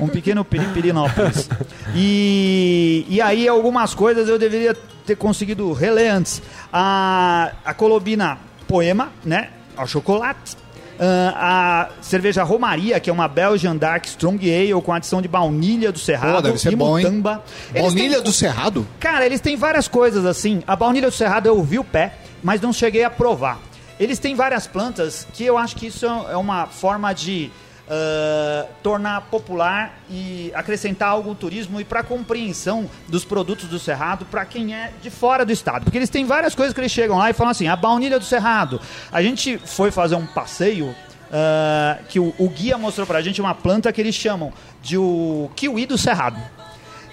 [0.00, 1.48] Um pequeno piripirinópolis.
[1.94, 6.42] E, e aí algumas coisas eu deveria ter conseguido reler antes.
[6.72, 9.50] A, a Colobina Poema, né?
[9.76, 10.56] Ao chocolate.
[10.98, 15.90] Ah, a cerveja Romaria, que é uma Belgian Dark Strong Ale com adição de baunilha
[15.90, 17.42] do Cerrado Pô, e bom, mutamba.
[17.72, 18.86] Baunilha têm- do Cerrado?
[19.00, 20.62] Cara, eles têm várias coisas assim.
[20.66, 23.58] A baunilha do Cerrado eu vi o pé, mas não cheguei a provar.
[23.98, 27.50] Eles têm várias plantas que eu acho que isso é uma forma de
[27.88, 34.24] ah, tornar popular e acrescentar algo ao turismo e para compreensão dos produtos do Cerrado
[34.24, 35.84] para quem é de fora do estado.
[35.84, 38.24] Porque eles têm várias coisas que eles chegam lá e falam assim: a baunilha do
[38.24, 38.80] Cerrado.
[39.12, 40.94] A gente foi fazer um passeio.
[41.32, 45.50] ah, que o, o guia mostrou pra gente uma planta que eles chamam de o
[45.56, 46.38] kiwi do cerrado.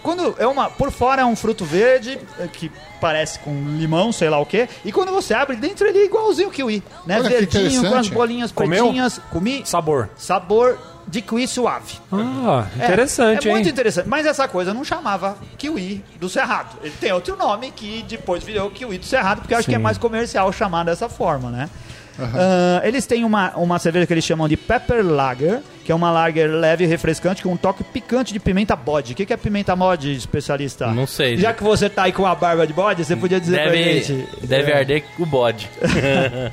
[0.03, 4.29] Quando é uma, por fora é um fruto verde eh, que parece com limão, sei
[4.29, 7.20] lá o quê, e quando você abre dentro ele é igualzinho o kiwi, né?
[7.20, 8.84] Olha Verdinho com as bolinhas Comeu?
[8.86, 10.10] pretinhas, comi Sabor.
[10.15, 10.77] sabor
[11.08, 11.96] de kiwi suave.
[12.12, 13.72] Ah, É, interessante, é, muito hein?
[13.72, 16.77] interessante, mas essa coisa não chamava kiwi do Cerrado.
[16.81, 19.77] Ele tem outro nome que depois virou kiwi do Cerrado, porque eu acho que é
[19.77, 19.84] Sim.
[19.84, 21.70] mais comercial chamar dessa forma, né?
[22.19, 26.11] Ah, eles têm uma, uma cerveja que eles chamam de Pepper Lager, que é uma
[26.11, 29.13] lager leve e refrescante com um toque picante de pimenta bode.
[29.13, 30.87] O que, que é pimenta bode, especialista?
[30.87, 31.37] Não sei.
[31.37, 34.01] Já que você tá aí com a barba de bode, você podia dizer pra Deve,
[34.01, 34.27] gente.
[34.45, 35.69] deve É, arder o bode.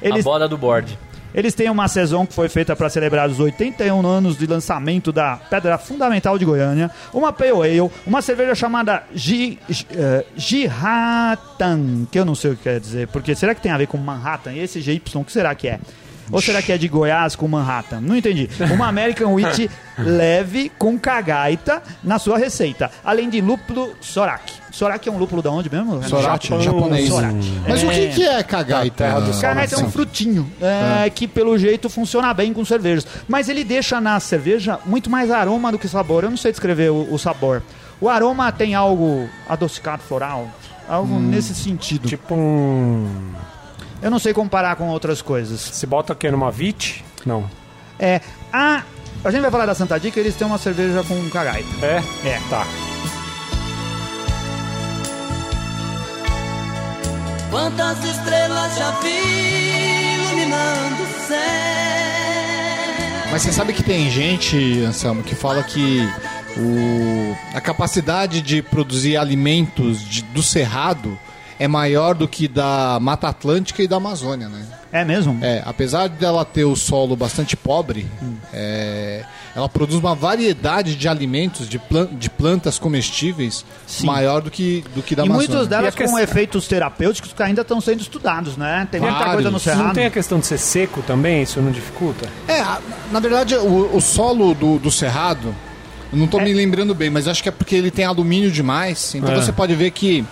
[0.00, 0.96] Eles, A boda do bode.
[1.38, 5.36] Eles têm uma saison que foi feita para celebrar os 81 anos de lançamento da
[5.36, 12.34] Pedra Fundamental de Goiânia, uma Pale Ale, uma cerveja chamada eh, Jihatan, que eu não
[12.34, 14.52] sei o que quer dizer, porque será que tem a ver com Manhattan?
[14.52, 15.78] E esse GY, o que será que é?
[16.30, 18.00] Ou será que é de Goiás com Manhattan?
[18.00, 18.48] Não entendi.
[18.72, 24.52] Uma American Wheat leve com cagaita na sua receita, além de lúpulo Sorak.
[24.70, 26.00] Sorak é um lúpulo da onde mesmo?
[26.08, 26.62] Sorate, Japão.
[26.62, 27.08] japonês.
[27.08, 27.34] Sorak.
[27.68, 27.94] Mas o É.
[27.94, 28.96] que, que é cagaita?
[28.96, 33.06] terra do Cagaita é um frutinho é, que, pelo jeito, funciona bem com cervejas.
[33.26, 36.24] Mas ele deixa na cerveja muito mais aroma do que sabor.
[36.24, 37.62] Eu não sei descrever o, o sabor.
[38.00, 40.48] O aroma tem algo adocicado, floral,
[40.88, 42.06] algo nesse sentido.
[42.06, 43.08] Tipo um...
[44.00, 45.60] Eu não sei comparar com outras coisas.
[45.60, 46.30] Se bota o quê?
[46.30, 47.04] Numa VIT?
[47.26, 47.48] Não.
[47.98, 48.20] É,
[48.52, 48.82] a,
[49.24, 51.68] a gente vai falar da Santa Dica, eles têm uma cerveja com cagaita.
[51.84, 52.02] É?
[52.28, 52.40] É.
[52.48, 52.64] Tá.
[57.50, 61.38] Quantas estrelas já vi iluminando o céu.
[63.32, 66.00] Mas você sabe que tem gente, Anselmo, que fala que
[66.56, 71.18] o, a capacidade de produzir alimentos de- do Cerrado
[71.58, 74.64] é maior do que da Mata Atlântica e da Amazônia, né?
[74.90, 75.38] É mesmo?
[75.44, 78.06] É, apesar dela ter o solo bastante pobre,
[78.54, 79.22] é,
[79.54, 84.06] ela produz uma variedade de alimentos, de, plan- de plantas comestíveis, Sim.
[84.06, 85.48] maior do que, do que da E Amazônia.
[85.50, 88.88] muitos delas E com questão- efeitos terapêuticos que ainda estão sendo estudados, né?
[88.90, 89.34] Tem muita Vários.
[89.34, 89.86] coisa no Cerrado.
[89.88, 91.42] Não tem a questão de ser seco também?
[91.42, 92.26] Isso não dificulta?
[92.46, 92.62] É,
[93.12, 95.54] na verdade, o, o solo do, do Cerrado,
[96.10, 99.14] eu não tô me lembrando bem, mas acho que é porque ele tem alumínio demais.
[99.14, 99.36] Então É.
[99.36, 100.24] você pode ver que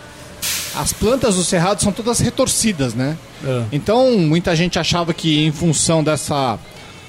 [0.77, 3.17] as plantas do Cerrado são todas retorcidas, né?
[3.45, 3.63] É.
[3.73, 6.59] Então, muita gente achava que em função dessa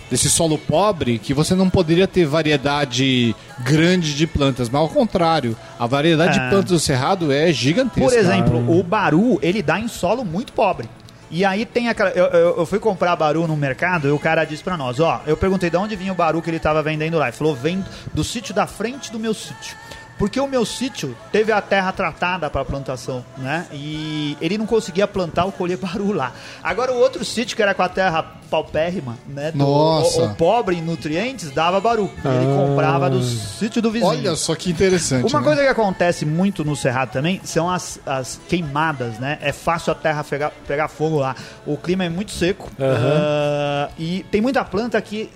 [0.09, 5.53] desse solo pobre, que você não poderia ter variedade grande de plantas, mas ao contrário,
[5.77, 6.43] a variedade É.
[6.43, 8.09] de plantas do Cerrado é gigantesca.
[8.09, 10.87] Por exemplo, o baru, ele dá em solo muito pobre.
[11.29, 12.09] E aí tem aquela.
[12.11, 15.19] Eu, eu- eu fui comprar baru no mercado e o cara disse pra nós: Ó,
[15.27, 17.27] eu perguntei de onde vinha o baru que ele tava vendendo lá.
[17.27, 19.75] Ele falou: vem do sítio da frente do meu sítio.
[20.17, 23.67] Porque o meu sítio teve a terra tratada para plantação, né?
[23.71, 26.31] E ele não conseguia plantar ou colher baru lá.
[26.63, 29.51] Agora o outro sítio, que era com a terra paupérrima, né?
[29.51, 30.21] do- Nossa.
[30.21, 32.09] o- o pobre em nutrientes, dava baru.
[32.23, 34.09] E ele comprava do sítio do vizinho.
[34.11, 35.29] Olha só que interessante.
[35.29, 35.45] Uma né?
[35.45, 39.37] coisa que acontece muito no Cerrado também são as, as queimadas, né?
[39.41, 41.35] É fácil a terra pegar, pegar fogo lá.
[41.65, 45.29] O clima é muito seco ah, e tem muita planta que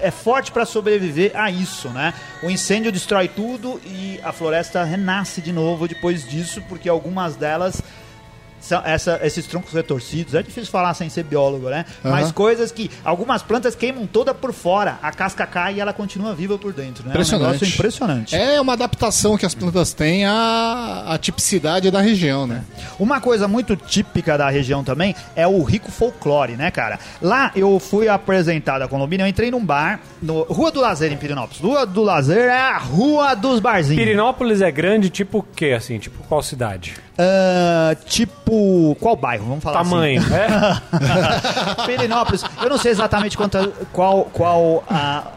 [0.00, 2.14] é forte para sobreviver a isso, né?
[2.42, 7.82] O incêndio destrói tudo e a floresta renasce de novo depois disso, porque algumas delas
[8.60, 11.84] são essa- esses troncos retorcidos, é difícil falar sem ser biólogo, né?
[12.02, 12.32] Mas Aham.
[12.32, 16.58] coisas que algumas plantas queimam toda por fora, a casca cai e ela continua viva
[16.58, 17.08] por dentro, né?
[17.08, 17.52] É um Impressionante.
[17.52, 18.34] negócio impressionante.
[18.36, 22.64] É uma adaptação que as plantas têm à, à tipicidade da região, né?
[22.98, 26.98] Uma coisa muito típica da região também é o rico folclore, né, cara?
[27.22, 31.16] Lá eu fui apresentado a Colombina, eu entrei num bar, no Rua do Lazer, em
[31.16, 31.60] Pirinópolis.
[31.60, 34.02] Rua do Lazer é a Rua dos Barzinhos.
[34.02, 35.98] Pirinópolis é grande, tipo o quê, assim?
[35.98, 36.94] Tipo qual cidade?
[37.18, 39.46] Ah, tipo, qual bairro?
[39.46, 40.34] Vamos falar Tamanho, assim.
[40.34, 41.86] é?
[41.86, 45.28] Pirinópolis, eu não sei exatamente quanta, qual, qual, ah,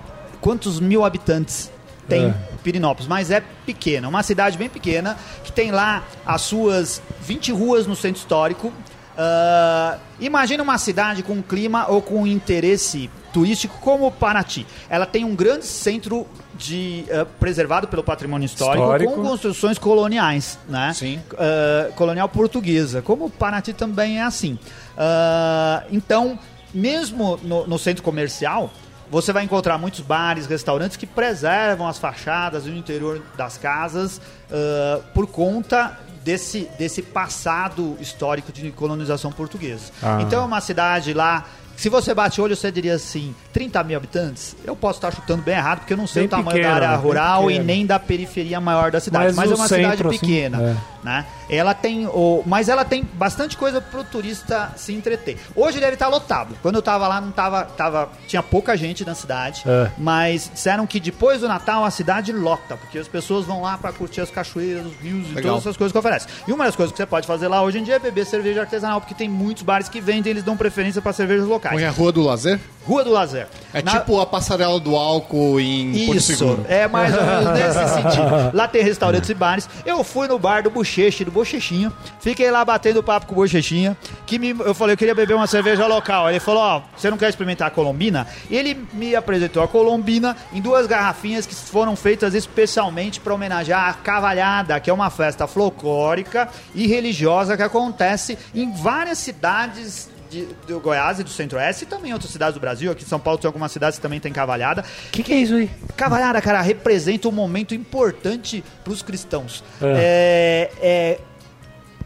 [0.41, 1.71] quantos mil habitantes
[2.07, 2.33] tem É.
[2.63, 7.87] Pirinópolis, mas é pequena, uma cidade bem pequena, que tem lá as suas 20 ruas
[7.87, 8.73] no centro histórico.
[9.17, 14.65] Ah, imagina uma cidade com um clima ou com um interesse turístico como Paraty.
[14.89, 19.13] Ela tem um grande centro de, ah, preservado pelo patrimônio histórico, Histórico.
[19.13, 20.91] com construções coloniais, né?
[20.93, 21.21] Sim.
[21.37, 24.59] ah, colonial portuguesa, como Paraty também é assim.
[24.97, 26.37] Ah, então,
[26.73, 28.71] mesmo no, no centro comercial,
[29.09, 34.21] você vai encontrar muitos bares, restaurantes que preservam as fachadas e o interior das casas
[34.51, 39.91] ah, por conta desse, desse passado histórico de colonização portuguesa.
[40.01, 40.19] Ah.
[40.21, 41.45] Então, é uma cidade lá.
[41.79, 44.53] Se você bate o olho, você diria assim: 30 mil habitantes?
[44.65, 46.75] Eu posso estar chutando bem errado, porque eu não sei Bem o tamanho pequeno, da
[46.75, 49.27] área rural e nem da periferia maior da cidade.
[49.27, 50.61] Mas Mas, é uma cidade centro, assim, pequena.
[50.61, 50.75] é.
[51.03, 51.25] Né?
[51.49, 55.37] Ela tem o, mas ela tem bastante coisa pro turista se entreter.
[55.55, 56.55] Hoje deve estar lotado.
[56.61, 59.89] Quando eu tava lá não tava, tava tinha pouca gente na cidade, É.
[59.97, 63.93] mas disseram que depois do Natal a cidade lota, porque as pessoas vão lá para
[63.93, 65.53] curtir as cachoeiras, os rios e Legal.
[65.53, 66.27] todas essas coisas que oferece.
[66.47, 68.61] E uma das coisas que você pode fazer lá hoje em dia é beber cerveja
[68.61, 71.73] artesanal, porque tem muitos bares que vendem, eles dão preferência para cervejas locais.
[71.75, 72.59] Põe a Rua do Lazer.
[72.85, 73.47] Rua do Lazer.
[73.73, 76.65] É Na- tipo a passarela do álcool em Porto isso, Seguro.
[76.67, 78.51] é mais ou menos nesse sentido.
[78.53, 79.69] Lá tem restaurantes e bares.
[79.85, 81.93] Eu fui no bar do Bocheche, do Bochechinha.
[82.19, 83.95] Fiquei lá batendo papo com o Bochechinha.
[84.25, 86.29] Que me, eu falei, eu queria beber uma cerveja local.
[86.29, 88.27] Ele falou, ó, você não quer experimentar a Colombina?
[88.49, 93.89] E ele me apresentou a Colombina em duas garrafinhas que foram feitas especialmente para homenagear
[93.89, 100.45] a Cavalhada, que é uma festa folclórica e religiosa que acontece em várias cidades de,
[100.67, 102.91] do Goiás e do Centro-Oeste e também outras cidades do Brasil.
[102.91, 104.83] Aqui em São Paulo tem algumas cidades que também tem cavalhada.
[105.07, 105.69] O que, que é isso aí?
[105.97, 109.63] Cavalhada, cara, representa um momento importante para os cristãos.
[109.81, 111.19] É, é,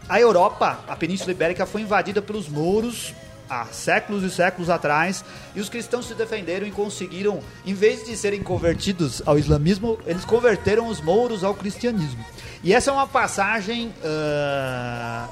[0.08, 3.14] a Europa, a Península Ibérica, foi invadida pelos mouros
[3.50, 8.16] há séculos e séculos atrás e os cristãos se defenderam e conseguiram, em vez de
[8.18, 12.26] serem convertidos ao islamismo, eles converteram os mouros ao cristianismo.
[12.64, 13.94] E essa é uma passagem.
[14.04, 15.28] ah,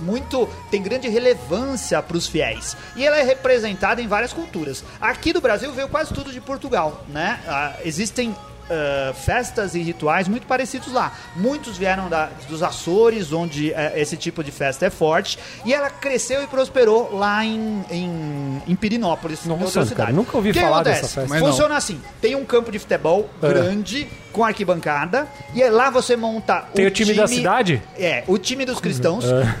[0.00, 4.84] muito tem grande relevância para os fiéis e ela é representada em várias culturas.
[5.00, 7.40] Aqui do Brasil veio quase tudo de Portugal, né?
[7.46, 8.34] Ah, existem
[8.70, 11.12] ah, festas e rituais muito parecidos lá.
[11.36, 15.90] Muitos vieram da- dos Açores, onde eh, esse tipo de festa é forte, e ela
[15.90, 20.12] cresceu e prosperou lá em, em, em Pirinópolis, Nossa, outra cara, cidade.
[20.14, 21.02] nunca ouvi O que falar acontece?
[21.02, 21.38] dessa festa.
[21.38, 23.48] Funciona assim: tem um campo de futebol É.
[23.48, 27.82] grande com arquibancada, e aí lá você monta Tem o time da cidade?
[27.98, 29.24] É, o time dos cristãos.
[29.26, 29.54] É,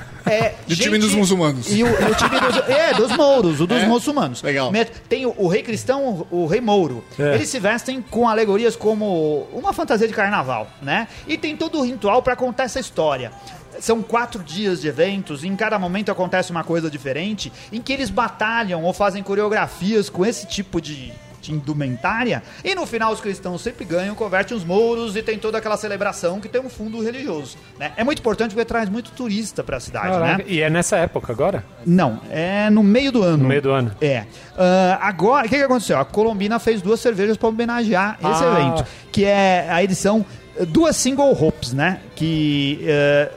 [0.66, 1.70] E o time dos muçulmanos.
[1.70, 3.86] E o, e o time dos, é, dos mouros, o dos É?
[3.86, 4.42] muçulmanos.
[4.42, 4.72] Legal.
[5.08, 7.04] Tem o, o rei cristão, o, o rei mouro.
[7.18, 7.34] É.
[7.34, 11.08] Eles se vestem com alegorias como uma fantasia de carnaval, né?
[11.26, 13.32] E tem todo o ritual para contar essa história.
[13.80, 17.92] São quatro dias de eventos, e em cada momento acontece uma coisa diferente, em que
[17.92, 21.12] eles batalham ou fazem coreografias com esse tipo de,
[21.44, 25.58] de indumentária, e no final os cristãos sempre ganham, convertem os mouros e tem toda
[25.58, 27.56] aquela celebração que tem um fundo religioso.
[27.78, 27.92] Né?
[27.96, 30.44] É muito importante porque traz muito turista para a cidade, Caraca, né?
[30.46, 31.64] E é nessa época agora?
[31.84, 33.38] Não, é no meio do ano.
[33.42, 33.92] No meio do ano.
[34.00, 34.24] É.
[34.56, 35.98] Ah, agora, o que, que aconteceu?
[35.98, 38.58] A Colombina fez duas cervejas para homenagear esse Ah.
[38.60, 40.24] evento, que é a edição
[40.56, 42.00] eh, duas single hops, né?
[42.16, 43.30] Que eh,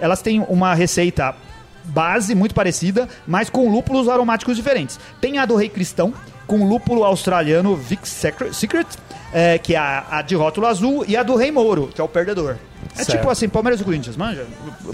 [0.00, 1.34] elas têm uma receita
[1.84, 5.00] base muito parecida, mas com lúpulos aromáticos diferentes.
[5.20, 6.12] Tem a do Rei Cristão,
[6.48, 8.86] com lúpulo australiano Vic Secret,
[9.32, 12.04] eh, que é a, a de rótulo azul, e a do Rei Mouro, que é
[12.04, 12.56] o perdedor.
[12.96, 13.18] É Certo.
[13.18, 14.46] tipo assim, Palmeiras e Corinthians, manja?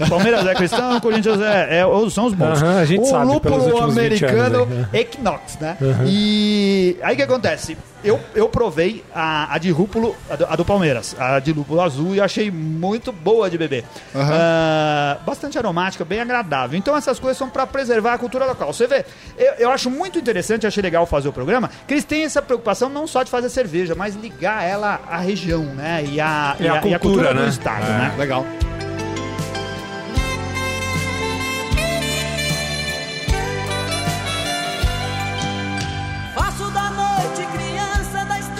[0.09, 2.61] Palmeiras é cristão, Corinthians é, é- são os bons.
[2.61, 5.77] Aham, a gente o sabe lúpulo últimos 20 americano anos Equinox, né?
[6.05, 7.77] E aí o que acontece?
[8.03, 11.81] Eu, eu provei a, a de rúpulo, a do, a do Palmeiras, a de lúpulo
[11.81, 13.83] azul, e achei muito boa de beber.
[14.13, 14.31] Aham.
[14.31, 16.77] Ah, bastante aromática, bem agradável.
[16.77, 18.71] Então essas coisas são para preservar a cultura local.
[18.71, 19.03] Você vê,
[19.37, 22.89] eu, eu acho muito interessante, achei legal fazer o programa, que eles têm essa preocupação
[22.89, 26.03] não só de fazer cerveja, mas ligar ela à região, né?
[26.07, 27.49] E a, E a cultura, do né?
[27.49, 28.15] estado, É, né?
[28.17, 28.45] Legal.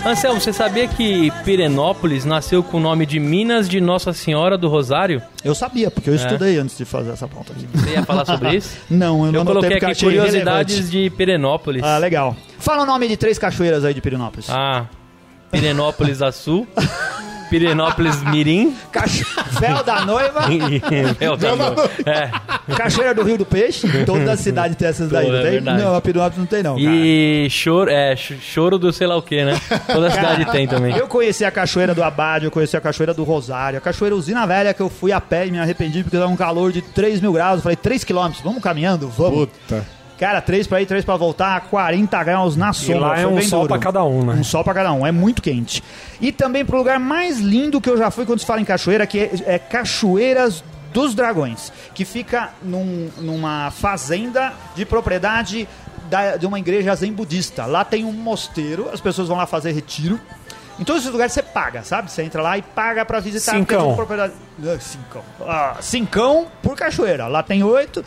[0.06, 4.68] Anselmo, você sabia que Pirenópolis nasceu com o nome de Minas de Nossa Senhora do
[4.68, 5.20] Rosário?
[5.44, 7.68] Eu sabia, porque eu estudei antes de fazer essa pauta aqui.
[7.74, 8.78] Você ia falar sobre isso?
[8.88, 11.04] Não, eu não Eu anotei coloquei aqui curiosidades relevante.
[11.04, 11.82] de Pirenópolis.
[11.84, 12.36] Ah, legal.
[12.60, 14.48] Fala o nome de três cachoeiras aí de Pirinópolis.
[14.50, 14.86] Ah,
[15.50, 16.68] Pirenópolis da Sul,
[17.50, 19.26] Pirenópolis Mirim Cacho...
[19.60, 20.42] Véu da Noiva,
[21.20, 21.90] Véu da Noiva.
[22.06, 22.30] É,
[22.76, 23.88] Cachoeira do Rio do Peixe.
[24.06, 25.52] Toda a cidade tem essas daí, Pô, não é tem?
[25.52, 25.82] verdade.
[25.84, 26.82] Não, a Pirinópolis não tem não, cara.
[26.96, 29.60] e choro, é, ch- choro do sei lá o que, né?
[29.92, 30.96] Toda cidade tem também.
[30.96, 34.46] Eu conheci a Cachoeira do Abade, eu conheci a Cachoeira do Rosário, a Cachoeira Usina
[34.46, 37.22] Velha, que eu fui a pé e me arrependi porque dava um calor de 3
[37.22, 37.58] mil graus.
[37.58, 39.08] Eu falei, 3 quilômetros, vamos caminhando?
[39.10, 39.48] Vamos.
[39.48, 39.86] Puta.
[40.18, 43.00] Cara, 3 pra ir, 3 pra voltar, 40 graus na E sombra.
[43.08, 44.34] lá é um sol pra cada um, né?
[44.40, 45.84] Um sol pra cada um, é muito quente.
[46.22, 49.06] E também pro lugar mais lindo que eu já fui quando se fala em cachoeira,
[49.06, 55.68] que é, é Cachoeiras dos Dragões, que fica num- numa fazenda de propriedade
[56.10, 57.66] da- de uma igreja zen budista.
[57.66, 60.18] Lá tem um mosteiro, as pessoas vão lá fazer retiro.
[60.80, 62.10] Em todos esses lugares você paga, sabe?
[62.12, 63.52] Você entra lá e paga pra visitar.
[63.54, 63.88] Cincão.
[63.88, 64.34] uma propriedade...
[64.64, 65.22] Ah, Cincão.
[65.42, 67.28] Ah, cincão por cachoeira.
[67.28, 68.04] Lá tem oito.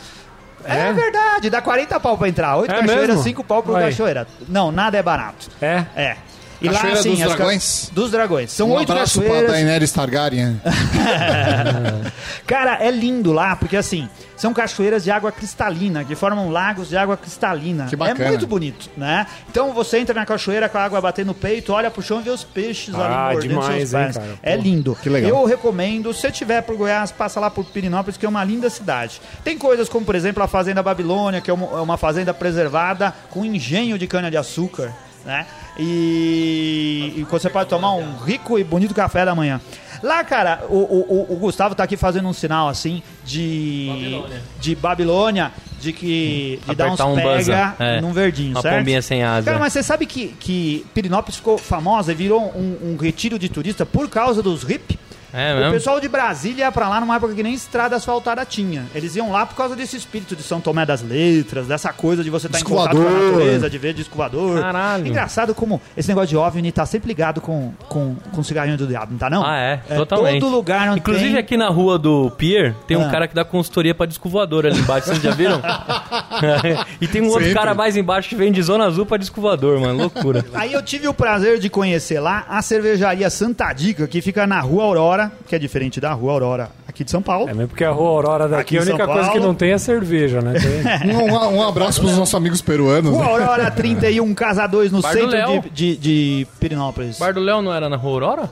[0.64, 0.92] É, É?
[0.92, 2.56] verdade, dá 40 pau pra entrar.
[2.56, 3.22] Oito É cachoeiras, mesmo?
[3.22, 3.84] cinco pau por Aí.
[3.86, 4.26] cachoeira.
[4.48, 5.48] Não, nada é barato.
[5.60, 5.84] É?
[5.96, 6.16] É.
[6.60, 7.90] E Cachoeira dos as ca- Dragões?
[7.92, 8.50] Dos dragões.
[8.52, 9.52] São Um oito abraço pra cachoeiras.
[9.52, 10.60] Daenerys Targaryen.
[12.46, 16.96] Cara, é lindo lá, porque assim, são cachoeiras de água cristalina, que formam lagos de
[16.96, 17.86] água cristalina.
[17.86, 18.24] Que bacana.
[18.24, 19.26] É muito bonito, né?
[19.50, 22.24] Então você entra na cachoeira com a água batendo no peito, olha pro chão e
[22.24, 24.16] vê os peixes Ah, ali mordendo demais, seus hein, pés.
[24.16, 24.38] cara?
[24.42, 24.96] É lindo.
[25.00, 25.30] que legal.
[25.30, 29.20] Eu recomendo, se tiver por Goiás, passa lá por Pirinópolis, que é uma linda cidade.
[29.44, 33.14] Tem coisas como, por exemplo, a Fazenda Babilônia, que é uma, é uma fazenda preservada
[33.30, 34.92] com engenho de cana-de-açúcar,
[35.24, 35.46] né?
[35.78, 39.60] E, e você pode tomar um rico e bonito café da manhã.
[40.02, 44.42] Lá, cara, o, o, o- Gustavo tá aqui fazendo um sinal assim de Babilônia.
[44.60, 48.00] de Babilônia, de que de dar uns um pega é.
[48.00, 48.78] num verdinho, Uma certo?
[48.78, 49.44] pombinha sem asa.
[49.46, 53.48] Cara, mas você sabe que, que Pirinópolis ficou famosa e virou um, um retiro de
[53.48, 54.96] turista por causa dos hip?
[55.32, 55.72] É O mesmo?
[55.72, 58.86] pessoal de Brasília ia pra lá numa época que nem estrada asfaltada tinha.
[58.94, 62.30] Eles iam lá por causa desse espírito de São Tomé das Letras, dessa coisa de
[62.30, 64.60] você estar em Disco contato com a natureza, de ver disco voador.
[64.60, 65.06] Caralho.
[65.06, 69.12] Engraçado como esse negócio de OVNI tá sempre ligado com, com, com cigarrinho do diabo,
[69.12, 69.44] não tá não?
[69.44, 70.40] Ah, é, totalmente.
[70.40, 71.38] Todo lugar onde Inclusive tem...
[71.38, 73.10] aqui na rua do Pier, tem um Ah.
[73.10, 75.60] cara que dá consultoria pra disco voador ali embaixo, vocês já viram?
[77.00, 77.54] e tem um outro Sempre.
[77.58, 80.44] cara mais embaixo que vem de Zona Azul pra disco voador, mano, loucura.
[80.54, 84.60] Aí eu tive o prazer de conhecer lá a cervejaria Santa Dica, que fica na
[84.60, 87.48] Rua Aurora, que é diferente da Rua Aurora aqui de São Paulo.
[87.48, 89.72] É mesmo porque a Rua Aurora Aqui daqui, em a única coisa que não tem
[89.72, 90.54] é cerveja, né?
[90.54, 93.12] Tem- Um, um abraço pros nossos amigos peruanos.
[93.12, 93.44] Rua né?
[93.44, 97.16] Aurora 31, Casa 2, no Bar centro de, de, de Pirinópolis.
[97.16, 98.50] O Bar do Léo não era na Rua Aurora?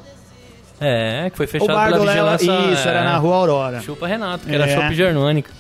[0.81, 2.53] É, que foi fechado pela vigilância.
[2.73, 3.81] isso, é, era na Rua Aurora.
[3.81, 4.75] Chupa Renato, que era É.
[4.75, 5.51] chopp germânica.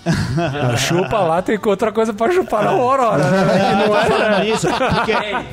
[0.76, 3.38] Chupa lá tem outra coisa pra chupar na Rua Aurora, né?
[3.66, 5.12] Ah, eu tô falando isso porque,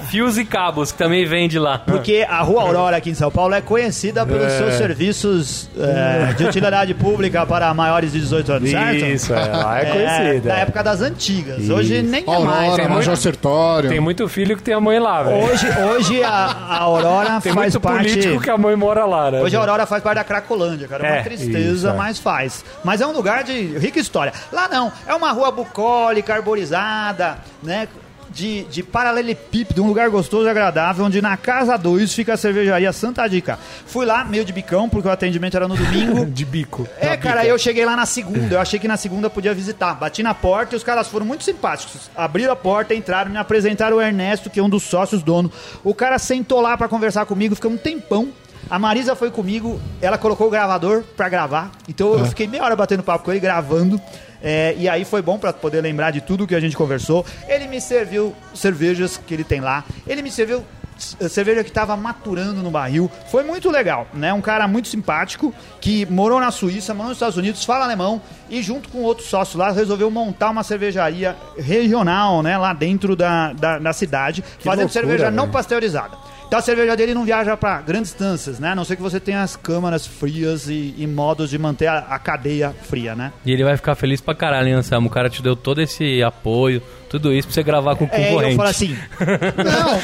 [0.09, 1.79] Fios e cabos, que também vende lá.
[1.79, 4.57] porque a Rua Aurora aqui em São Paulo é conhecida pelos É.
[4.57, 9.05] seus serviços é, de utilidade pública para maiores de 18 anos, certo?
[9.05, 10.49] Isso, é, lá é conhecida.
[10.49, 10.61] Da é.
[10.61, 11.69] época das antigas.
[11.69, 12.09] Hoje Isso.
[12.11, 12.37] nem é mais.
[12.39, 13.89] Aurora, Tem Major muito- Sertório.
[13.89, 15.45] Tem muito filho que tem a mãe lá, velho.
[15.45, 18.09] Hoje, hoje a, a Aurora Tem faz muito parte...
[18.11, 19.41] político que a mãe mora lá, né?
[19.53, 21.07] Hoje a Aurora faz parte da Cracolândia, cara.
[21.07, 21.93] É uma É, tristeza, isso, é.
[21.93, 22.63] mas faz.
[22.83, 24.33] Mas é um lugar de rica história.
[24.51, 27.87] Lá não, é uma rua bucólica, arborizada, né?
[28.29, 32.91] De, de paralelepípedo, um lugar gostoso e agradável, onde na casa 2 fica a cervejaria
[32.91, 33.59] Santa Dica.
[33.85, 36.25] Fui lá, meio de bicão, porque o atendimento era no domingo.
[36.33, 36.87] De bico.
[36.99, 38.55] É, cara, eu cheguei lá na segunda.
[38.55, 39.93] Eu achei que na segunda podia visitar.
[39.93, 42.09] Bati na porta e os caras foram muito simpáticos.
[42.15, 45.51] Abriram a porta, entraram, me apresentaram o Ernesto, que é um dos sócios dono.
[45.83, 48.29] O cara sentou lá pra conversar comigo, ficamos um tempão.
[48.69, 51.71] A Marisa foi comigo, ela colocou o gravador pra gravar.
[51.87, 54.01] Então eu fiquei meia hora batendo papo com ele, gravando.
[54.41, 57.25] É, e aí foi bom pra poder lembrar de tudo que a gente conversou.
[57.47, 59.85] Ele me serviu cervejas que ele tem lá.
[60.05, 60.65] Ele me serviu
[60.97, 63.09] c- cerveja que estava maturando no barril.
[63.31, 64.33] Foi muito legal, né?
[64.33, 68.61] Um cara muito simpático que morou na Suíça, morou nos Estados Unidos, fala alemão e
[68.61, 72.57] junto com outro sócio lá resolveu montar uma cervejaria regional, né?
[72.57, 75.53] Lá dentro da, da, da cidade, fazendo loucura, cerveja não velho.
[75.53, 76.17] pasteurizada.
[76.47, 78.69] Então a cerveja dele não viaja para grandes distâncias, né?
[78.69, 81.97] A não ser que você tenha as câmaras frias e, e modos de manter a,
[82.09, 83.31] a cadeia fria, né?
[83.45, 85.07] E ele vai ficar feliz pra caralho, hein, Anselmo?
[85.07, 86.79] O cara te deu todo esse apoio,
[87.09, 88.51] tudo isso pra você gravar com o É, concorrente.
[88.51, 88.95] eu falo assim,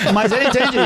[0.06, 0.78] não, mas ele entende.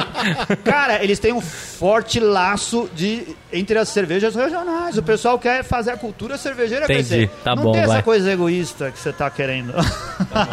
[0.65, 4.97] Cara, eles têm um forte laço de entre as cervejas regionais.
[4.97, 7.29] O pessoal quer fazer a cultura cervejeira Entendi, crescer.
[7.43, 8.03] tá não bom, tem essa vai.
[8.03, 9.73] coisa egoísta que você tá querendo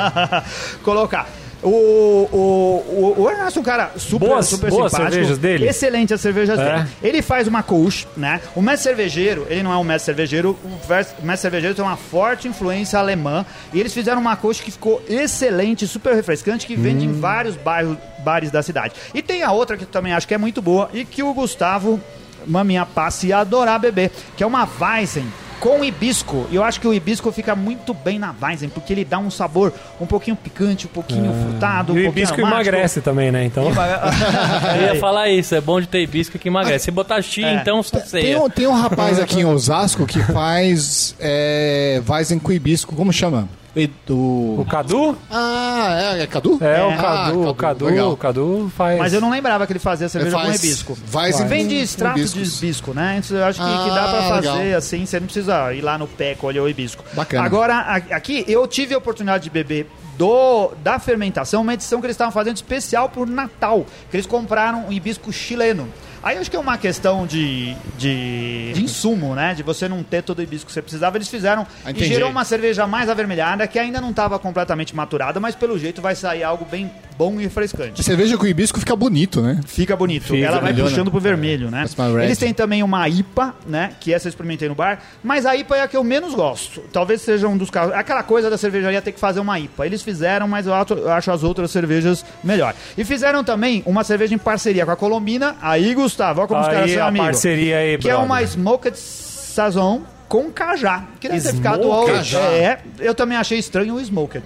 [0.84, 1.26] colocar.
[1.62, 5.12] O, o, o, o Ernesto é um cara super, Boas- super boas simpático.
[5.12, 5.68] cervejas dele?
[5.68, 6.64] Excelente as cervejas É.
[6.76, 6.88] dele.
[7.02, 8.40] Ele faz uma coach, né?
[8.56, 12.48] O mestre cervejeiro, ele não é um mestre cervejeiro, o mestre cervejeiro tem uma forte
[12.48, 13.44] influência alemã.
[13.74, 17.10] E eles fizeram uma coach que ficou excelente, super refrescante, que vende Hum.
[17.10, 18.94] em vários bairros, bares da cidade.
[19.12, 21.34] E tem a outra que eu também acho que é muito boa e que o
[21.34, 22.00] Gustavo,
[22.46, 25.26] maminha, passe ia adorar beber, que é uma Weizen
[25.60, 26.46] com hibisco.
[26.50, 29.30] E eu acho que o hibisco fica muito bem na Weizen, porque ele dá um
[29.30, 31.98] sabor um pouquinho picante, um pouquinho frutado, um Ah.
[31.98, 32.68] E o pouquinho hibisco aromático.
[32.70, 33.44] emagrece também, né?
[33.44, 33.64] Então.
[34.76, 36.86] Eu ia falar isso, é bom de ter hibisco que emagrece.
[36.86, 37.54] Se botar chia, É.
[37.56, 38.40] então Tem ceia.
[38.42, 43.48] um, tem um rapaz aqui em Osasco que faz é, Weizen com hibisco, como chama?
[43.74, 44.66] O Edu...
[44.68, 45.16] Cadu?
[45.30, 46.58] Ah, é, é Cadu?
[46.60, 47.48] É, o Ah, Cadu.
[47.48, 48.12] o Cadu, legal.
[48.12, 48.98] o Cadu faz.
[48.98, 50.98] Mas eu não lembrava que ele fazia cerveja Ele com faz hibisco.
[51.14, 53.20] Weizen Vem de extrato de hibisco, né?
[53.24, 54.78] Então, eu acho que, que dá pra Ah, fazer legal.
[54.78, 57.04] assim, você não precisa ir lá no pé colher o hibisco.
[57.14, 57.44] Bacana.
[57.44, 57.78] Agora,
[58.10, 59.86] aqui, eu tive a oportunidade de beber
[60.18, 64.86] do, da fermentação, uma edição que eles estavam fazendo especial por Natal, que eles compraram
[64.88, 65.88] um hibisco chileno.
[66.22, 69.54] Aí eu acho que é uma questão de, de, de insumo, né?
[69.54, 71.16] De você não ter todo o hibisco que você precisava.
[71.16, 72.08] Eles fizeram Ah, e entendi.
[72.08, 76.14] gerou uma cerveja mais avermelhada, que ainda não estava completamente maturada, mas pelo jeito vai
[76.14, 78.02] sair algo bem bom e refrescante.
[78.02, 79.60] Cerveja com hibisco fica bonito, né?
[79.66, 80.24] Fica bonito.
[80.24, 81.10] Fica, Ela vai puxando né?
[81.10, 81.84] pro vermelho, né?
[81.98, 82.24] My red.
[82.24, 83.92] Eles têm também uma IPA, né?
[84.00, 85.00] Que essa eu experimentei no bar.
[85.22, 86.80] Mas a IPA é a que eu menos gosto.
[86.92, 87.94] Talvez seja um dos casos.
[87.94, 89.84] Aquela coisa da cervejaria ter que fazer uma IPA.
[89.86, 92.74] Eles fizeram, mas eu acho, as outras cervejas melhor.
[92.96, 95.56] E fizeram também uma cerveja em parceria com a Colombina.
[95.60, 97.26] Aí, Gustavo, olha como os caras Aí são amigos.
[97.28, 98.26] parceria aí, Que é brother.
[98.26, 101.04] uma Smoked Sazon com cajá.
[101.20, 101.88] Que deve ter ficado...
[102.06, 102.38] Cajá.
[102.40, 104.44] É, eu também achei estranho o Smoked.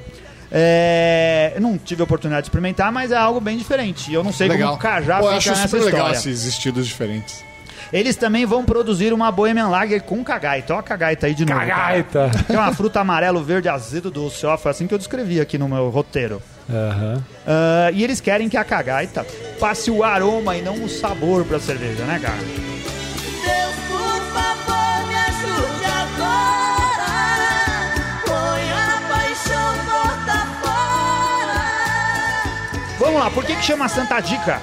[0.56, 4.12] É, eu não tive a oportunidade de experimentar, mas é algo bem diferente.
[4.12, 6.16] Eu não sei como o cajá Pô, eu fica acho nessa super legal história.
[6.30, 7.44] esses estilos diferentes.
[7.92, 10.72] Eles também vão produzir uma Bohemian Lager com cagaita.
[10.74, 11.58] Olha a cagaita aí de novo.
[11.60, 11.70] cara.
[11.74, 12.30] Cagaita.
[12.48, 14.46] É uma fruta amarelo, verde, azedo, doce.
[14.46, 16.40] Ó, foi assim que eu descrevi aqui no meu roteiro.
[16.70, 17.22] Aham.
[17.46, 19.26] Ah, e eles querem que a cagaita
[19.60, 22.38] passe o aroma e não o sabor pra cerveja, né, cara?
[22.38, 27.12] Deus, por favor, me ajude agora.
[28.24, 29.74] Põe a paixão
[30.62, 31.64] fora.
[32.98, 34.60] Vamos lá, por que, que chama Santa Dica?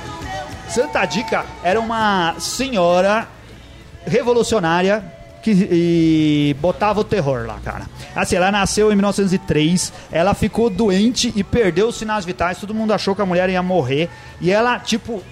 [0.68, 3.28] Santa Dica era uma senhora
[4.06, 5.04] revolucionária
[5.42, 7.86] que e botava o terror lá, cara.
[8.16, 12.94] Assim, ela nasceu em 1903, ela ficou doente e perdeu os sinais vitais, todo mundo
[12.94, 15.24] achou que a mulher ia morrer, e ela, tipo,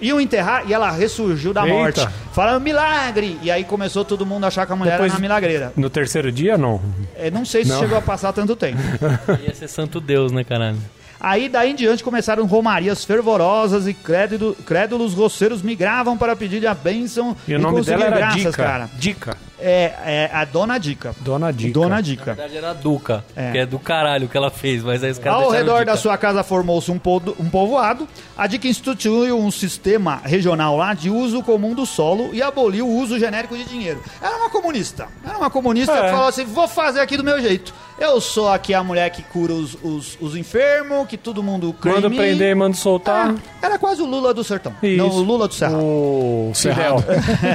[0.00, 1.74] iam enterrar e ela ressurgiu da Eita.
[1.74, 2.08] morte.
[2.32, 3.36] Falando milagre!
[3.42, 5.72] E aí começou todo mundo a achar que a mulher Depois- era uma milagreira.
[5.76, 6.80] No terceiro dia, não.
[7.16, 7.80] É, não sei se Não.
[7.80, 8.78] chegou a passar tanto tempo.
[9.44, 10.78] Ia ser santo Deus, né, caralho?
[11.20, 16.72] Aí daí em diante começaram romarias fervorosas e crédulo- crédulos roceiros migravam para pedir a
[16.74, 18.52] bênção E o nome conseguir dela era graças, Dica.
[18.52, 18.88] cara.
[18.96, 19.36] Dica.
[19.60, 21.14] É, é a Dona Dica.
[21.20, 21.72] Dona Dica.
[21.72, 22.24] Dona Na Dica.
[22.34, 23.50] verdade era a Duca, É.
[23.52, 26.16] que é do caralho que ela fez, mas aí os caras Ao redor da sua
[26.16, 28.06] casa formou-se um, po- um povoado.
[28.36, 32.96] A Dica instituiu um sistema regional lá de uso comum do solo e aboliu o
[32.98, 34.00] uso genérico de dinheiro.
[34.22, 35.08] Era uma comunista.
[35.26, 36.02] Era uma comunista É.
[36.04, 37.74] que falou assim: vou fazer aqui do meu jeito.
[38.00, 41.92] Eu sou aqui a mulher que cura os, os, os enfermos, que todo mundo crê
[41.92, 43.34] Manda prender manda soltar.
[43.60, 44.72] É, era quase o Lula do sertão.
[44.80, 44.96] Isso.
[44.96, 45.82] Não, o Lula do Cerrado.
[45.82, 47.04] O Fidel.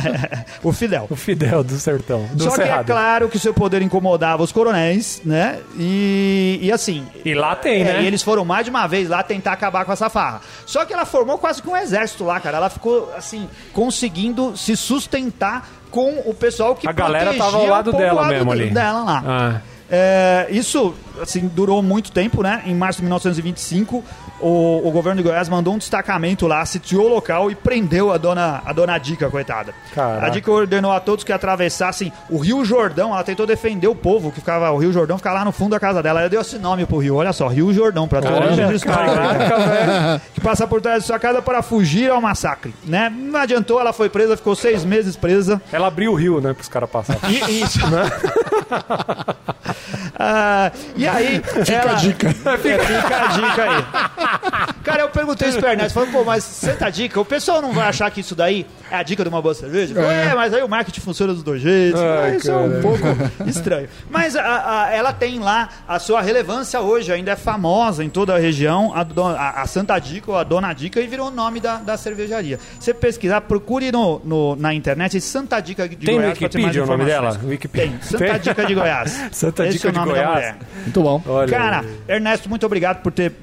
[0.62, 1.08] o Fidel.
[1.10, 2.28] o Fidel do sertão.
[2.34, 2.86] Do Só que é Cerrado.
[2.86, 5.60] claro que o seu poder incomodava os coronéis, né?
[5.78, 7.08] E, e assim.
[7.24, 8.04] E lá tem, é, né?
[8.04, 10.42] E eles foram mais de uma vez lá tentar acabar com essa farra.
[10.66, 12.58] Só que ela formou quase que um exército lá, cara.
[12.58, 17.94] Ela ficou, assim, conseguindo se sustentar com o pessoal que A galera tava ao lado
[17.94, 18.72] dela mesmo ali.
[18.72, 19.24] dela lá.
[19.26, 19.73] Ah.
[19.90, 22.64] É, isso, assim, durou muito tempo, né?
[22.66, 24.04] Em março de 1925,
[24.40, 28.18] o, o governo de Goiás mandou um destacamento lá, sitiou o local e prendeu a
[28.18, 29.74] dona, a dona Dica, coitada.
[29.94, 30.26] Caraca.
[30.26, 33.12] A Dica ordenou a todos que atravessassem o Rio Jordão.
[33.14, 35.80] Ela tentou defender o povo, que ficava, o Rio Jordão ficava lá no fundo da
[35.80, 36.22] casa dela.
[36.22, 39.14] Ela deu esse nome pro rio, olha só, Rio Jordão, pra todo Caramba, mundo história.
[39.14, 40.22] caraca, velho.
[40.34, 43.10] Que passa por trás de sua casa para fugir ao massacre, né?
[43.16, 45.62] Não adiantou, ela foi presa, ficou seis meses presa.
[45.72, 46.54] Ela abriu o rio, né?
[46.54, 47.22] Pros caras passarem.
[47.62, 47.80] Isso.
[50.18, 51.42] Ah, e aí.
[51.66, 52.30] Fica a dica.
[52.34, 54.74] fica a dica aí.
[54.84, 57.72] Cara, eu perguntei isso pro Ernesto, falando, pô, mas senta a dica, o pessoal não
[57.74, 59.98] vai achar que isso daí é a dica de uma boa cerveja?
[60.00, 62.00] É, é mas aí o marketing funciona dos dois jeitos.
[62.02, 63.04] Ai, isso é um pouco
[63.48, 63.88] estranho.
[64.10, 64.42] Mas a-
[64.86, 68.94] a- ela tem lá a sua relevância hoje, ainda é famosa em toda a região,
[68.94, 71.98] a, a- a Santa Dica ou a Dona Dica, e virou o nome da, da
[71.98, 72.60] cervejaria.
[72.80, 76.76] Você pesquisar, procure no, no- na internet Santa Dica de Tem Goiás pra ter mais
[76.76, 77.40] Wikipedia o nome dela?
[77.44, 77.90] Wikipedia.
[77.90, 79.22] Tem, Santa Dica de Goiás.
[79.32, 80.36] Santa Esse Dica é o de nome da Goiás.
[80.36, 80.58] mulher.
[80.84, 81.22] Muito bom.
[81.26, 82.16] Olha Cara, aí.
[82.16, 83.34] Ernesto, muito obrigado por ter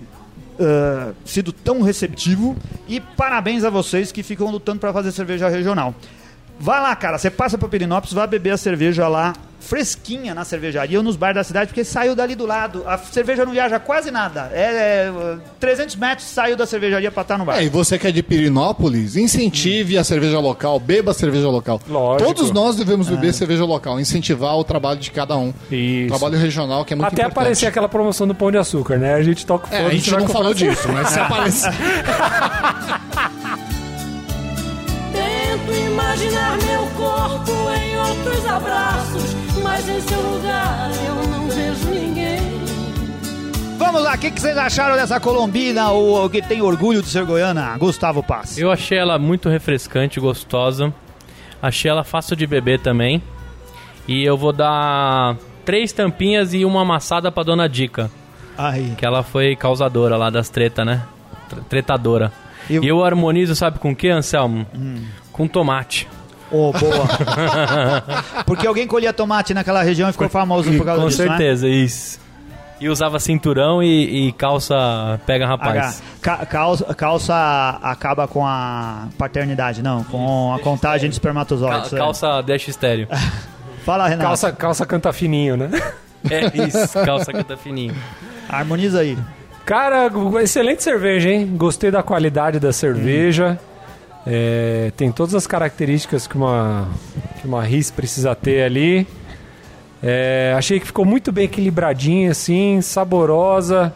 [0.61, 2.55] ah, sido tão receptivo
[2.87, 5.95] e parabéns a vocês que ficam lutando para fazer cerveja regional.
[6.59, 10.99] Vai lá, cara, você passa para Pirinópolis, vai beber a cerveja lá fresquinha na cervejaria
[10.99, 12.83] ou nos bares da cidade, porque saiu dali do lado.
[12.87, 14.51] A cerveja não viaja quase nada.
[14.53, 15.13] É, é
[15.61, 17.59] 300 metros saiu da cervejaria pra estar no bar.
[17.59, 21.81] É, e você que é de Pirinópolis, incentive a cerveja local, beba a cerveja local.
[21.89, 22.33] Lógico.
[22.35, 25.53] Todos nós devemos beber cerveja local, incentivar o trabalho de cada um.
[25.71, 26.09] Isso.
[26.09, 27.39] Trabalho regional que é muito Até importante.
[27.39, 29.15] aparecer aquela promoção do Pão de Açúcar, né?
[29.15, 31.71] A gente toca o É, a gente não falou disso, mas se aparecer.
[35.13, 42.41] Tento imaginar meu corpo em outros abraços, mas em seu lugar eu não vejo ninguém.
[43.79, 47.25] Vamos lá, o que, que vocês acharam dessa colombina, o que tem orgulho de ser
[47.25, 48.59] goiana, Gustavo Paz?
[48.59, 50.93] Eu achei ela muito refrescante, gostosa.
[51.63, 53.23] Achei ela fácil de beber também.
[54.09, 58.11] E eu vou dar três tampinhas e uma amassada pra dona Dica.
[58.57, 58.95] Aí.
[58.97, 61.03] Que ela foi causadora lá das tretas, né?
[61.49, 62.33] Tre- Tretadora.
[62.69, 64.67] E- E eu harmonizo, sabe com o que, Anselmo?
[65.33, 66.07] Com tomate.
[66.51, 67.09] Ô, boa.
[68.45, 71.29] Porque alguém colhia tomate naquela região e ficou famoso por causa Com disso, né?
[71.29, 72.19] certeza, isso.
[72.81, 75.77] E usava cinturão e, e calça pega rapaz.
[75.77, 75.95] H.
[76.23, 81.93] Ca- calça, calça acaba com a paternidade, não, com a contagem de espermatozoides.
[81.93, 81.97] é.
[81.99, 83.07] calça dash estéreo.
[83.85, 84.29] Fala, Renato.
[84.29, 85.71] Calça, calça canta fininho, né?
[86.31, 87.95] é isso, calça tá fininho.
[88.49, 89.17] Harmoniza aí.
[89.65, 90.11] Cara,
[90.43, 91.47] excelente cerveja, hein?
[91.57, 93.59] Gostei da qualidade da cerveja.
[94.27, 96.89] É, tem todas as características que uma,
[97.41, 99.07] que uma RIS precisa ter ali.
[100.03, 103.93] É, achei que ficou muito bem equilibradinha, assim, saborosa.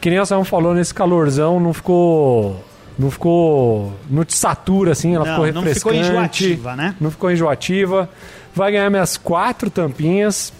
[0.00, 2.64] Que nem o Samu falou, nesse calorzão não ficou.
[2.98, 3.92] Não ficou.
[4.10, 5.96] Não te satura, assim, ela Não, ficou não refrescante.
[5.96, 6.96] ficou enjoativa, né?
[7.00, 8.08] Não ficou enjoativa.
[8.54, 10.52] Vai ganhar minhas quatro tampinhas.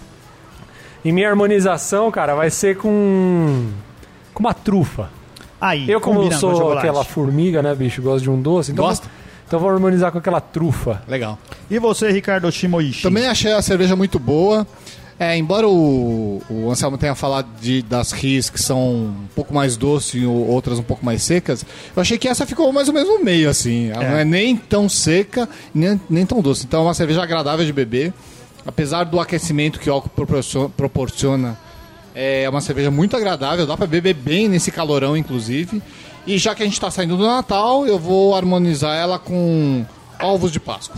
[1.05, 3.69] E minha harmonização, cara, vai ser com.
[4.33, 5.09] com uma trufa.
[5.63, 6.79] Aí, Eu, como com sou chocolate.
[6.79, 8.01] aquela formiga, né, bicho?
[8.01, 8.71] Gosto de um doce.
[8.71, 9.07] Então, Gosta?
[9.47, 11.01] Então vou harmonizar com aquela trufa.
[11.07, 11.37] Legal.
[11.69, 13.03] E você, Ricardo Shimoishi?
[13.03, 14.65] Também achei a cerveja muito boa.
[15.19, 19.77] É, embora o, o Anselmo tenha falado de, das RIS que são um pouco mais
[19.77, 21.63] doces e outras um pouco mais secas,
[21.95, 23.91] eu achei que essa ficou mais ou menos no meio, assim.
[23.91, 24.09] Ela É.
[24.09, 26.65] não é nem tão seca, nem, nem tão doce.
[26.65, 28.11] Então é uma cerveja agradável de beber.
[28.65, 31.57] Apesar do aquecimento que o álcool proporciona, proporciona,
[32.15, 33.65] é uma cerveja muito agradável.
[33.65, 35.81] Dá pra beber bem nesse calorão, inclusive.
[36.25, 39.85] E já que a gente tá saindo do Natal, eu vou harmonizar ela com
[40.21, 40.95] ovos de Páscoa.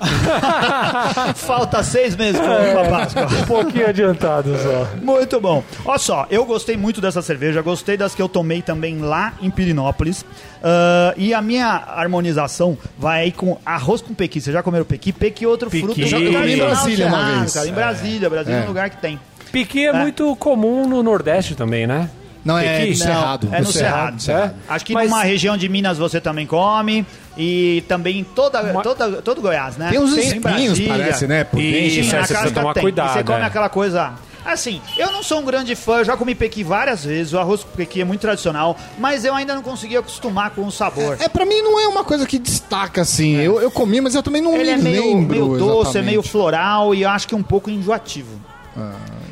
[1.34, 2.72] Falta seis meses É.
[2.72, 3.26] para a Páscoa.
[3.26, 4.88] Um pouquinho adiantado só.
[5.02, 5.62] Muito bom.
[5.84, 9.50] Olha só, eu gostei muito dessa cerveja, gostei das que eu tomei também lá em
[9.50, 10.24] Pirinópolis.
[10.62, 14.40] Ah, e a minha harmonização vai aí com arroz com pequi.
[14.40, 15.12] Vocês já comeram pequi?
[15.12, 15.84] Pequi é outro Pequi.
[15.84, 16.06] fruto.
[16.06, 17.54] Já comi em Brasília uma vez.
[17.54, 18.64] Cara, em Brasília, Brasília é É.
[18.64, 19.18] um lugar que tem.
[19.52, 22.10] Piqui é, muito comum no Nordeste também, né?
[22.44, 23.48] Não, é do Cerrado.
[23.52, 24.22] É no Do Cerrado.
[24.22, 24.54] Cerrado.
[24.68, 27.04] Acho que Mas- numa região de Minas você também come.
[27.40, 29.90] E também em toda, Ma- toda, todo Goiás, né?
[29.90, 30.88] Tem uns em espinhos, Brasília.
[30.88, 31.44] parece, né?
[31.44, 32.16] Por Isso, dentro.
[32.16, 32.82] é, na você precisa tomar tem.
[32.82, 33.44] cuidado, E você come é.
[33.44, 34.12] aquela coisa.
[34.44, 37.62] Assim, eu não sou um grande fã, eu já comi pequi várias vezes, o arroz
[37.62, 41.16] com pequi é muito tradicional, mas eu ainda não consegui acostumar com o sabor.
[41.20, 43.36] É, pra mim não é uma coisa que destaca, assim.
[43.36, 45.80] Eu, eu comi, mas eu também não Ele me é meio, lembro meio doce, é
[45.82, 46.06] exatamente.
[46.06, 48.40] meio floral e eu acho que um pouco enjoativo.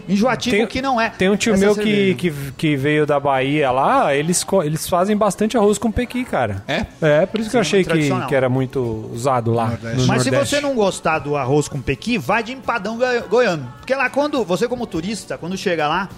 [0.08, 1.10] Enjoativo Tem- que não é.
[1.10, 5.16] Tem um tio essa meu que, que, que veio da Bahia lá, eles, eles fazem
[5.16, 6.62] bastante arroz com pequi, cara.
[6.68, 6.86] É?
[7.00, 9.96] É, por isso que eu Sim, achei que, que era muito usado lá Nordeste.
[10.00, 10.54] no Mas se Nordeste.
[10.56, 13.72] você não gostar do arroz com pequi, vai de empadão goi- goiano.
[13.78, 16.08] Porque lá quando você como turista, quando chega lá,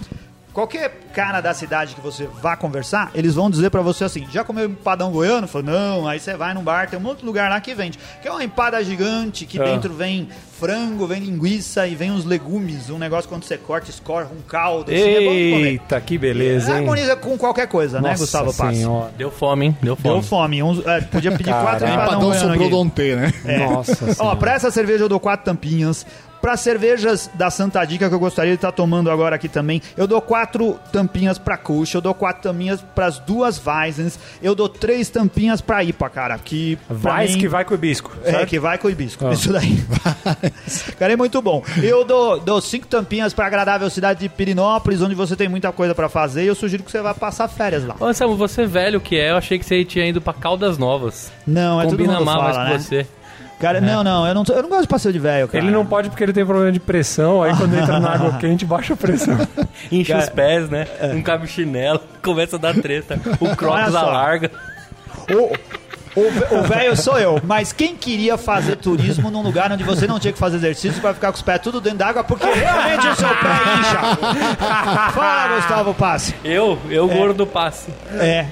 [0.53, 4.43] qualquer cara da cidade que você vá conversar, eles vão dizer pra você assim: "Já
[4.43, 6.07] comeu empadão goiano?" Fala: "Não".
[6.07, 7.99] Aí você vai num bar, tem um outro lugar lá que vende.
[8.21, 9.63] Que é uma empada gigante que Ah.
[9.63, 10.27] dentro vem
[10.59, 14.91] frango, vem linguiça e vem uns legumes, um negócio quando você corta, escorre um caldo,
[14.91, 15.23] assim, é.
[15.23, 16.77] Eita, que beleza, hein?
[16.79, 18.75] Harmoniza com qualquer coisa, né, Nossa Gustavo Pass?
[18.75, 19.11] senhora.
[19.17, 19.77] Deu fome, hein?
[19.81, 20.13] Deu fome.
[20.15, 20.61] Deu fome.
[20.61, 23.33] Uns- é, podia pedir quatro empadão Empadão sobrou do né?
[23.45, 23.57] É.
[23.59, 26.05] Nossa Ó, pra essa cerveja eu dou quatro tampinhas.
[26.41, 30.07] Pra cervejas da Santa Dica que eu gostaria de estar tomando agora aqui também, eu
[30.07, 35.09] dou quatro tampinhas pra Kush, eu dou quatro tampinhas pras duas Weissens, eu dou três
[35.09, 36.37] tampinhas pra IPA, cara.
[36.37, 38.11] Que Vai mim- que vai com o hibisco.
[38.23, 38.47] É, certo?
[38.49, 39.25] que vai com o hibisco.
[39.27, 39.31] Ah.
[39.33, 39.83] Isso daí.
[40.97, 41.63] Cara, é muito bom.
[41.81, 45.93] Eu dou, dou cinco tampinhas pra agradável cidade de Pirinópolis, onde você tem muita coisa
[45.93, 47.95] pra fazer, e eu sugiro que você vá passar férias lá.
[47.99, 51.31] Ô, Anselmo, você velho que é, eu achei que você tinha ido pra Caldas Novas.
[51.45, 52.79] Não, é Combina todo mundo mais fala, com né?
[52.79, 53.07] você.
[53.59, 55.61] Cara, não, não, eu não, eu não gosto de passeio de velho, cara.
[55.61, 58.65] Ele não pode porque ele tem problema de pressão, aí quando entra na água quente,
[58.65, 59.37] baixa a pressão.
[59.91, 60.87] Enche Cara, os pés, né?
[61.13, 63.19] Não cabe chinelo, começa a dar treta.
[63.39, 64.49] O Crocs alarga.
[65.29, 65.53] O,
[66.55, 70.33] o, velho sou eu, mas quem queria fazer turismo num lugar onde você não tinha
[70.33, 73.29] que fazer exercício pra ficar com os pés tudo dentro d'água, porque realmente o seu
[73.29, 73.49] pé
[73.79, 75.11] incha.
[75.11, 76.33] Fala, Gustavo Passe.
[76.43, 77.91] Eu, eu gordo passe.
[78.13, 78.45] É.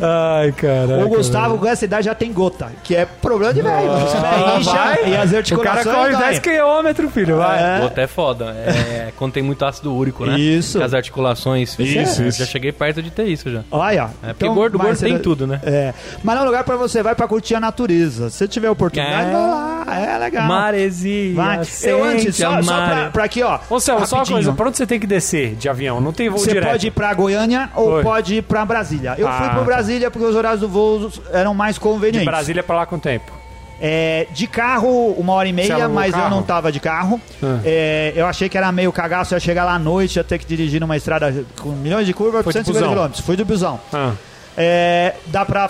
[0.00, 1.04] Ai, cara.
[1.04, 3.92] O Gustavo com essa idade já tem gota, que é problema de velho.
[3.92, 5.08] Os pés Ah, incham vai.
[5.10, 6.20] e as O cara articulações corre doem.
[6.22, 7.80] 10 km, filho, vai.
[7.80, 8.44] Gota é foda.
[8.46, 10.38] É quando tem muito ácido úrico, né?
[10.38, 10.78] Isso.
[10.78, 11.78] Com as articulações.
[11.78, 12.38] Isso, isso.
[12.40, 13.62] Já cheguei perto de ter isso já.
[13.70, 15.60] Olha, É porque gordo, vai, gordo você- tem tudo, né?
[15.62, 15.94] É.
[16.22, 18.30] Mas é um lugar pra você, vai pra curtir a natureza.
[18.30, 19.32] Se tiver oportunidade, É.
[19.32, 19.73] vai lá.
[19.86, 20.46] É legal.
[20.46, 21.60] Maresia, Vai.
[21.82, 23.58] Eu antes, só, só pra, pra aqui, ó.
[23.68, 26.00] Ô, Céu, só uma coisa, pra onde você tem que descer de avião?
[26.00, 26.70] Não tem voo Você direto.
[26.70, 29.10] pode ir pra Goiânia ou pode ir pra Brasília.
[29.18, 29.64] Eu fui Ah, pra tá.
[29.64, 32.24] Brasília porque os horários do voo eram mais De convenientes.
[32.24, 33.32] Brasília pra lá com tempo.
[33.80, 36.30] É, de carro, uma hora e Você meia, mas eu carro?
[36.36, 37.20] não tava de carro.
[37.42, 37.58] Ah.
[37.64, 40.38] É, eu achei que era meio cagaço, eu ia chegar lá à noite, ia ter
[40.38, 43.08] que dirigir numa estrada com milhões de curvas, Foi de 150 busão.
[43.10, 43.22] km.
[43.22, 43.80] Fui do busão.
[43.92, 44.12] Ah.
[44.56, 45.68] É, dá pra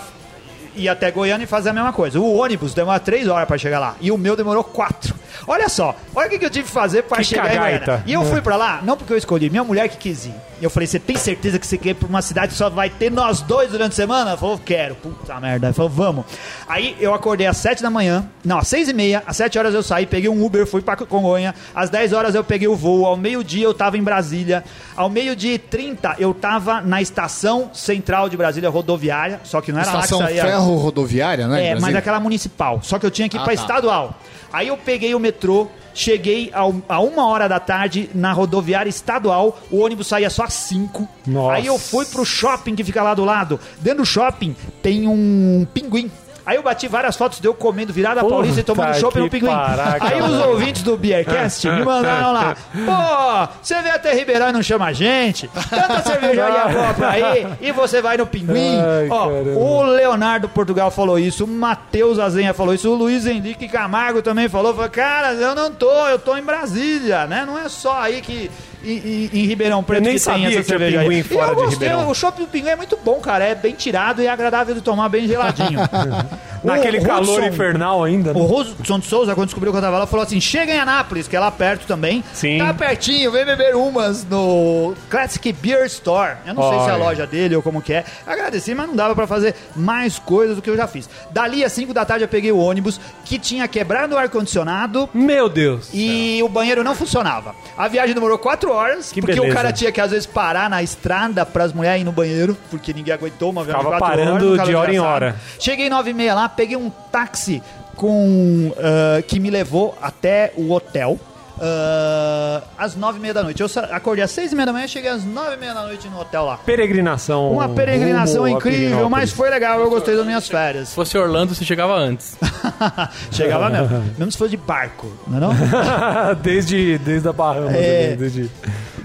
[0.75, 2.19] ir até Goiânia e fazer a mesma coisa.
[2.19, 3.95] O ônibus demora 3 horas pra chegar lá.
[4.01, 5.15] E o meu demorou 4.
[5.47, 7.85] Olha só, olha o que, que eu tive que fazer pra Que chegar em cagaita.
[7.85, 8.03] Goiânia.
[8.07, 10.33] E eu fui pra lá, não porque eu escolhi, minha mulher que quis ir.
[10.61, 12.69] E eu falei, você tem certeza que você quer ir pra uma cidade que só
[12.69, 14.29] vai ter nós dois durante a semana?
[14.31, 14.95] Ela falou, quero.
[14.95, 15.67] Puta merda.
[15.67, 16.25] Ela falou, vamos.
[16.65, 19.73] Aí eu acordei às 7 da manhã, não, às 6 e meia, às 7 horas
[19.73, 21.53] eu saí, peguei um Uber, fui pra Congonha.
[21.75, 24.63] Às 10 horas eu peguei o voo, ao meio-dia eu tava em Brasília.
[24.95, 29.79] Ao meio-dia e 30 eu tava na estação central de Brasília, rodoviária, só que não
[29.81, 30.45] era Estação lá que saía...
[30.51, 31.65] ferro rodoviária, né?
[31.67, 32.79] É, em mas aquela municipal.
[32.81, 33.61] Só que eu tinha que ir Ah, pra tá.
[33.61, 34.15] estadual.
[34.55, 39.59] Aí eu peguei o metrô, cheguei ao, a uma hora da tarde na rodoviária estadual,
[39.69, 41.05] o ônibus saía só às 5.
[41.27, 41.55] Nossa.
[41.55, 43.59] Aí eu fui pro shopping que fica lá do lado.
[43.81, 46.09] Dentro do shopping tem um pinguim.
[46.45, 49.29] Aí eu bati várias fotos de eu comendo virada Puta paulista e tomando chopp no
[49.29, 49.47] pinguim.
[49.47, 50.49] paraca, Aí os mano.
[50.49, 52.55] ouvintes do Beercast me mandaram lá.
[52.73, 55.47] Pô, você vem até Ribeirão e não chama a gente?
[55.69, 58.79] Tanta cervejaria boa pra ir e você vai no pinguim.
[58.79, 59.49] Ai, Ó, caramba.
[59.59, 64.47] o Leonardo Portugal falou isso, o Matheus Azenha falou isso, o Luiz Henrique Camargo também
[64.47, 67.43] falou, falou, cara, eu não tô, eu tô em Brasília, né?
[67.45, 68.51] Não é só aí que
[68.85, 71.09] em, em- em Ribeirão Preto nem que sabia tem essa que cervejaria.
[71.09, 72.09] pinguim fora eu de gostei, Ribeirão.
[72.11, 74.81] O chopp do pinguim é muito bom, cara, é bem tirado e é agradável de
[74.81, 75.79] tomar bem geladinho.
[76.65, 78.39] Naquele calor Hudson- infernal ainda, né?
[78.39, 81.27] o Hudson de Souza, quando descobriu que eu tava lá, falou assim: chega em Anápolis,
[81.27, 82.23] que é lá perto também.
[82.33, 82.57] Sim.
[82.59, 86.35] Tá pertinho, vem beber umas no Classic Beer Store.
[86.45, 88.03] Eu não sei se é a loja dele ou como que é.
[88.25, 91.09] Agradeci, mas não dava pra fazer mais coisas do que eu já fiz.
[91.31, 95.09] Dali às 5 da tarde eu peguei o ônibus que tinha quebrado o ar-condicionado.
[95.13, 95.89] Meu Deus.
[95.93, 97.53] E o banheiro não funcionava.
[97.77, 99.51] A viagem demorou 4 horas, Que porque beleza.
[99.51, 102.93] o cara tinha que às vezes parar na estrada pras mulheres ir no banheiro, porque
[102.93, 104.67] ninguém aguentou uma viagem de Ficava 4 parando horas.
[104.67, 105.35] de hora em hora.
[105.59, 107.61] Cheguei 9 e meia lá, peguei um táxi
[107.95, 111.19] com ah, que me levou até o hotel.
[111.59, 113.61] Ah, às nove e meia da noite.
[113.61, 116.07] Eu acordei às seis e meia da manhã, cheguei às nove e meia da noite
[116.07, 116.57] no hotel lá.
[116.57, 117.51] Peregrinação.
[117.51, 120.93] Uma peregrinação a incrível, mas foi legal, eu gostei das minhas Se férias.
[120.93, 122.37] fosse Orlando, você chegava antes.
[123.31, 126.35] Chegava mesmo, mesmo se fosse de barco, não é não?
[126.41, 127.73] desde, desde a Bahamas.
[127.73, 128.07] É.
[128.07, 128.51] ali, desde...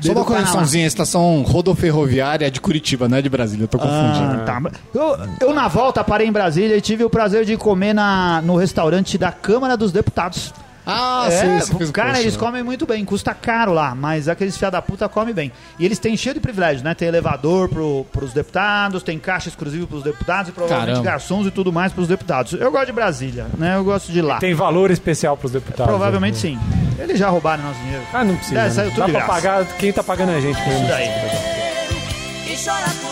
[0.01, 4.43] Só uma correçãozinha, estação rodoferroviária de Curitiba, não é de Brasília, eu tô confundindo.
[4.43, 4.63] Ah, tá.
[4.95, 8.57] Eu, eu, na volta, parei em Brasília e tive o prazer de comer na, no
[8.57, 10.55] restaurante da Câmara dos Deputados.
[10.87, 12.41] Ah, é, sei, você fez o cara, post, eles né?
[12.41, 15.53] comem muito bem, custa caro lá, mas aqueles fiada da puta comem bem.
[15.78, 16.95] E eles têm cheio de privilégios, né?
[16.95, 21.11] Tem elevador pro, pros deputados, tem caixa exclusiva pros deputados e provavelmente Caramba.
[21.11, 22.53] garçons e tudo mais pros deputados.
[22.55, 23.76] Eu gosto de Brasília, né?
[23.76, 24.39] Eu gosto de lá.
[24.39, 25.87] Tem valor especial pros deputados.
[25.87, 26.41] Provavelmente né?
[26.41, 26.59] sim.
[26.99, 28.03] Eles já roubaram nosso dinheiro.
[28.12, 28.61] Ah, não precisa.
[28.61, 28.70] É, né?
[28.70, 29.33] saiu tudo Dá de pra graça.
[29.41, 30.81] pagar quem tá pagando a gente mesmo.
[30.81, 31.09] Isso daí.
[32.53, 33.10] e chora por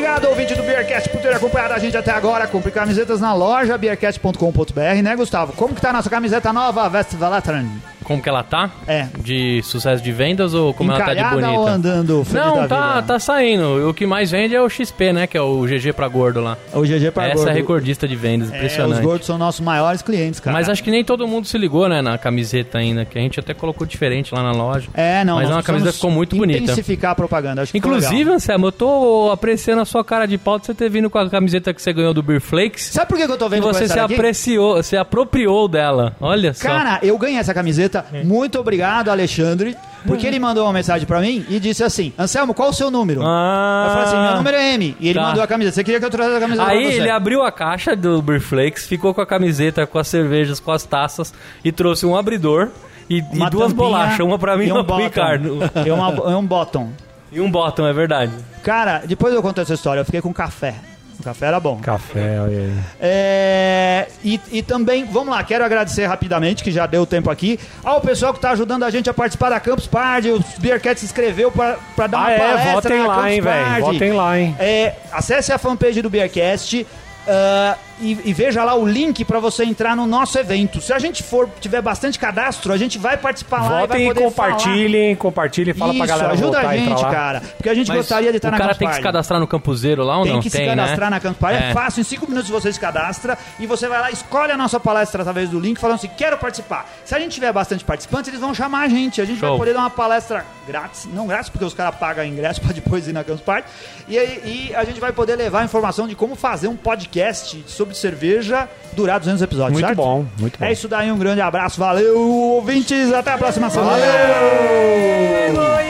[0.00, 2.46] Obrigado, ouvinte do Beercast, por ter acompanhado a gente até agora.
[2.46, 5.52] Compre camisetas na loja beercast.com.br, né, Gustavo?
[5.52, 7.66] Como que tá a nossa camiseta nova, Vestvalatran?
[8.10, 8.70] Como que ela tá?
[8.88, 9.06] É.
[9.20, 11.70] De sucesso de vendas ou como ela tá de Encalhada ou bonita?
[11.70, 13.02] andando Não, tá, vida?
[13.06, 13.88] tá saindo.
[13.88, 15.28] O que mais vende é o XP, né?
[15.28, 16.58] Que é o GG pra gordo lá.
[16.72, 17.48] O GG pra Essa gordo.
[17.48, 18.98] é a recordista de vendas, É, impressionante.
[18.98, 20.56] os gordos são nossos maiores clientes, cara.
[20.56, 23.38] Mas acho que nem todo mundo se ligou, né, na camiseta ainda, que a gente
[23.38, 24.88] até colocou diferente lá na loja.
[24.92, 25.36] É, não.
[25.36, 26.58] Mas é uma camiseta que ficou muito bonita.
[26.64, 28.28] Intensificar a propaganda, acho que Inclusive.
[28.28, 31.30] Anselmo, eu tô apreciando a sua cara de pau de você ter vindo com a
[31.30, 32.86] camiseta que você ganhou do Beer Flakes.
[32.86, 34.14] Sabe por que que eu tô E vendo você se aqui?
[34.14, 36.16] apreciou, você apropriou dela.
[36.20, 36.66] Olha só.
[36.66, 37.99] Cara, eu ganhei essa camiseta.
[38.24, 39.76] Muito obrigado, Alexandre.
[40.06, 43.20] Porque ele mandou uma mensagem pra mim e disse assim: Anselmo, qual o seu número?
[43.22, 43.82] Ah.
[43.86, 44.96] Eu falei assim: meu número é M.
[44.98, 45.26] E ele Tá.
[45.26, 45.74] mandou a camiseta.
[45.74, 48.86] Você queria que eu trouxesse a camiseta Aí ele abriu a caixa do Beer Flakes,
[48.86, 52.68] ficou com a camiseta, com as cervejas, com as taças e trouxe um abridor
[53.10, 54.96] e, e duas bolachas, uma pra mim e uma um pro.
[54.96, 55.58] Ricardo.
[55.84, 56.88] E, uma- e um bottom.
[57.32, 58.32] E um bottom, é verdade.
[58.62, 60.00] Cara, depois eu conto essa história.
[60.00, 60.74] Eu fiquei com café.
[61.20, 61.78] O café era bom.
[61.80, 62.74] Café, olha aí.
[62.98, 68.00] É, e, e também, vamos lá, quero agradecer rapidamente, que já deu tempo aqui, ao
[68.00, 70.30] pessoal que está ajudando a gente a participar da Campus Party.
[70.30, 73.40] O Beercat se inscreveu para dar uma Ah, é, palestra votem na lá, Campus hein,
[73.42, 73.64] velho.
[73.66, 73.80] Party.
[73.82, 74.56] Votem lá, hein.
[74.58, 76.86] É, acesse a fanpage do Beercast.
[77.28, 80.80] ah, e, e veja lá o link para você entrar no nosso evento.
[80.80, 84.04] Se a gente for tiver bastante cadastro, a gente vai participar lá e vai Votem
[84.04, 87.40] e poder compartilhem, compartilhem, fala Isso, pra galera ajuda a gente, cara.
[87.56, 89.40] Porque a gente Mas gostaria de estar o na cara Campus tem que se cadastrar
[89.40, 90.40] no Campuseiro lá ou Tem não?
[90.40, 91.16] que se tem, cadastrar né?
[91.16, 91.62] na Campus Party.
[91.62, 91.70] É.
[91.70, 91.72] É.
[91.74, 95.22] fácil, em 5 minutos você se cadastra e você vai lá, escolhe a nossa palestra
[95.22, 96.88] através do link, falando assim: quero participar.
[97.04, 99.20] Se a gente tiver bastante participantes, eles vão chamar a gente.
[99.20, 99.58] A gente vai Show.
[99.58, 103.12] poder dar uma palestra grátis, não grátis, porque os caras pagam ingresso para depois ir
[103.12, 103.68] na Campus Party.
[104.08, 107.62] E, aí- e a gente vai poder levar a informação de como fazer um podcast
[107.66, 109.96] sobre sobre cerveja durar 200 episódios, Muito certo?
[109.96, 110.64] bom, muito bom.
[110.64, 113.90] É isso daí, um grande abraço, valeu, ouvintes, até a próxima semana.
[113.92, 115.54] Valeu!
[115.54, 115.80] valeu.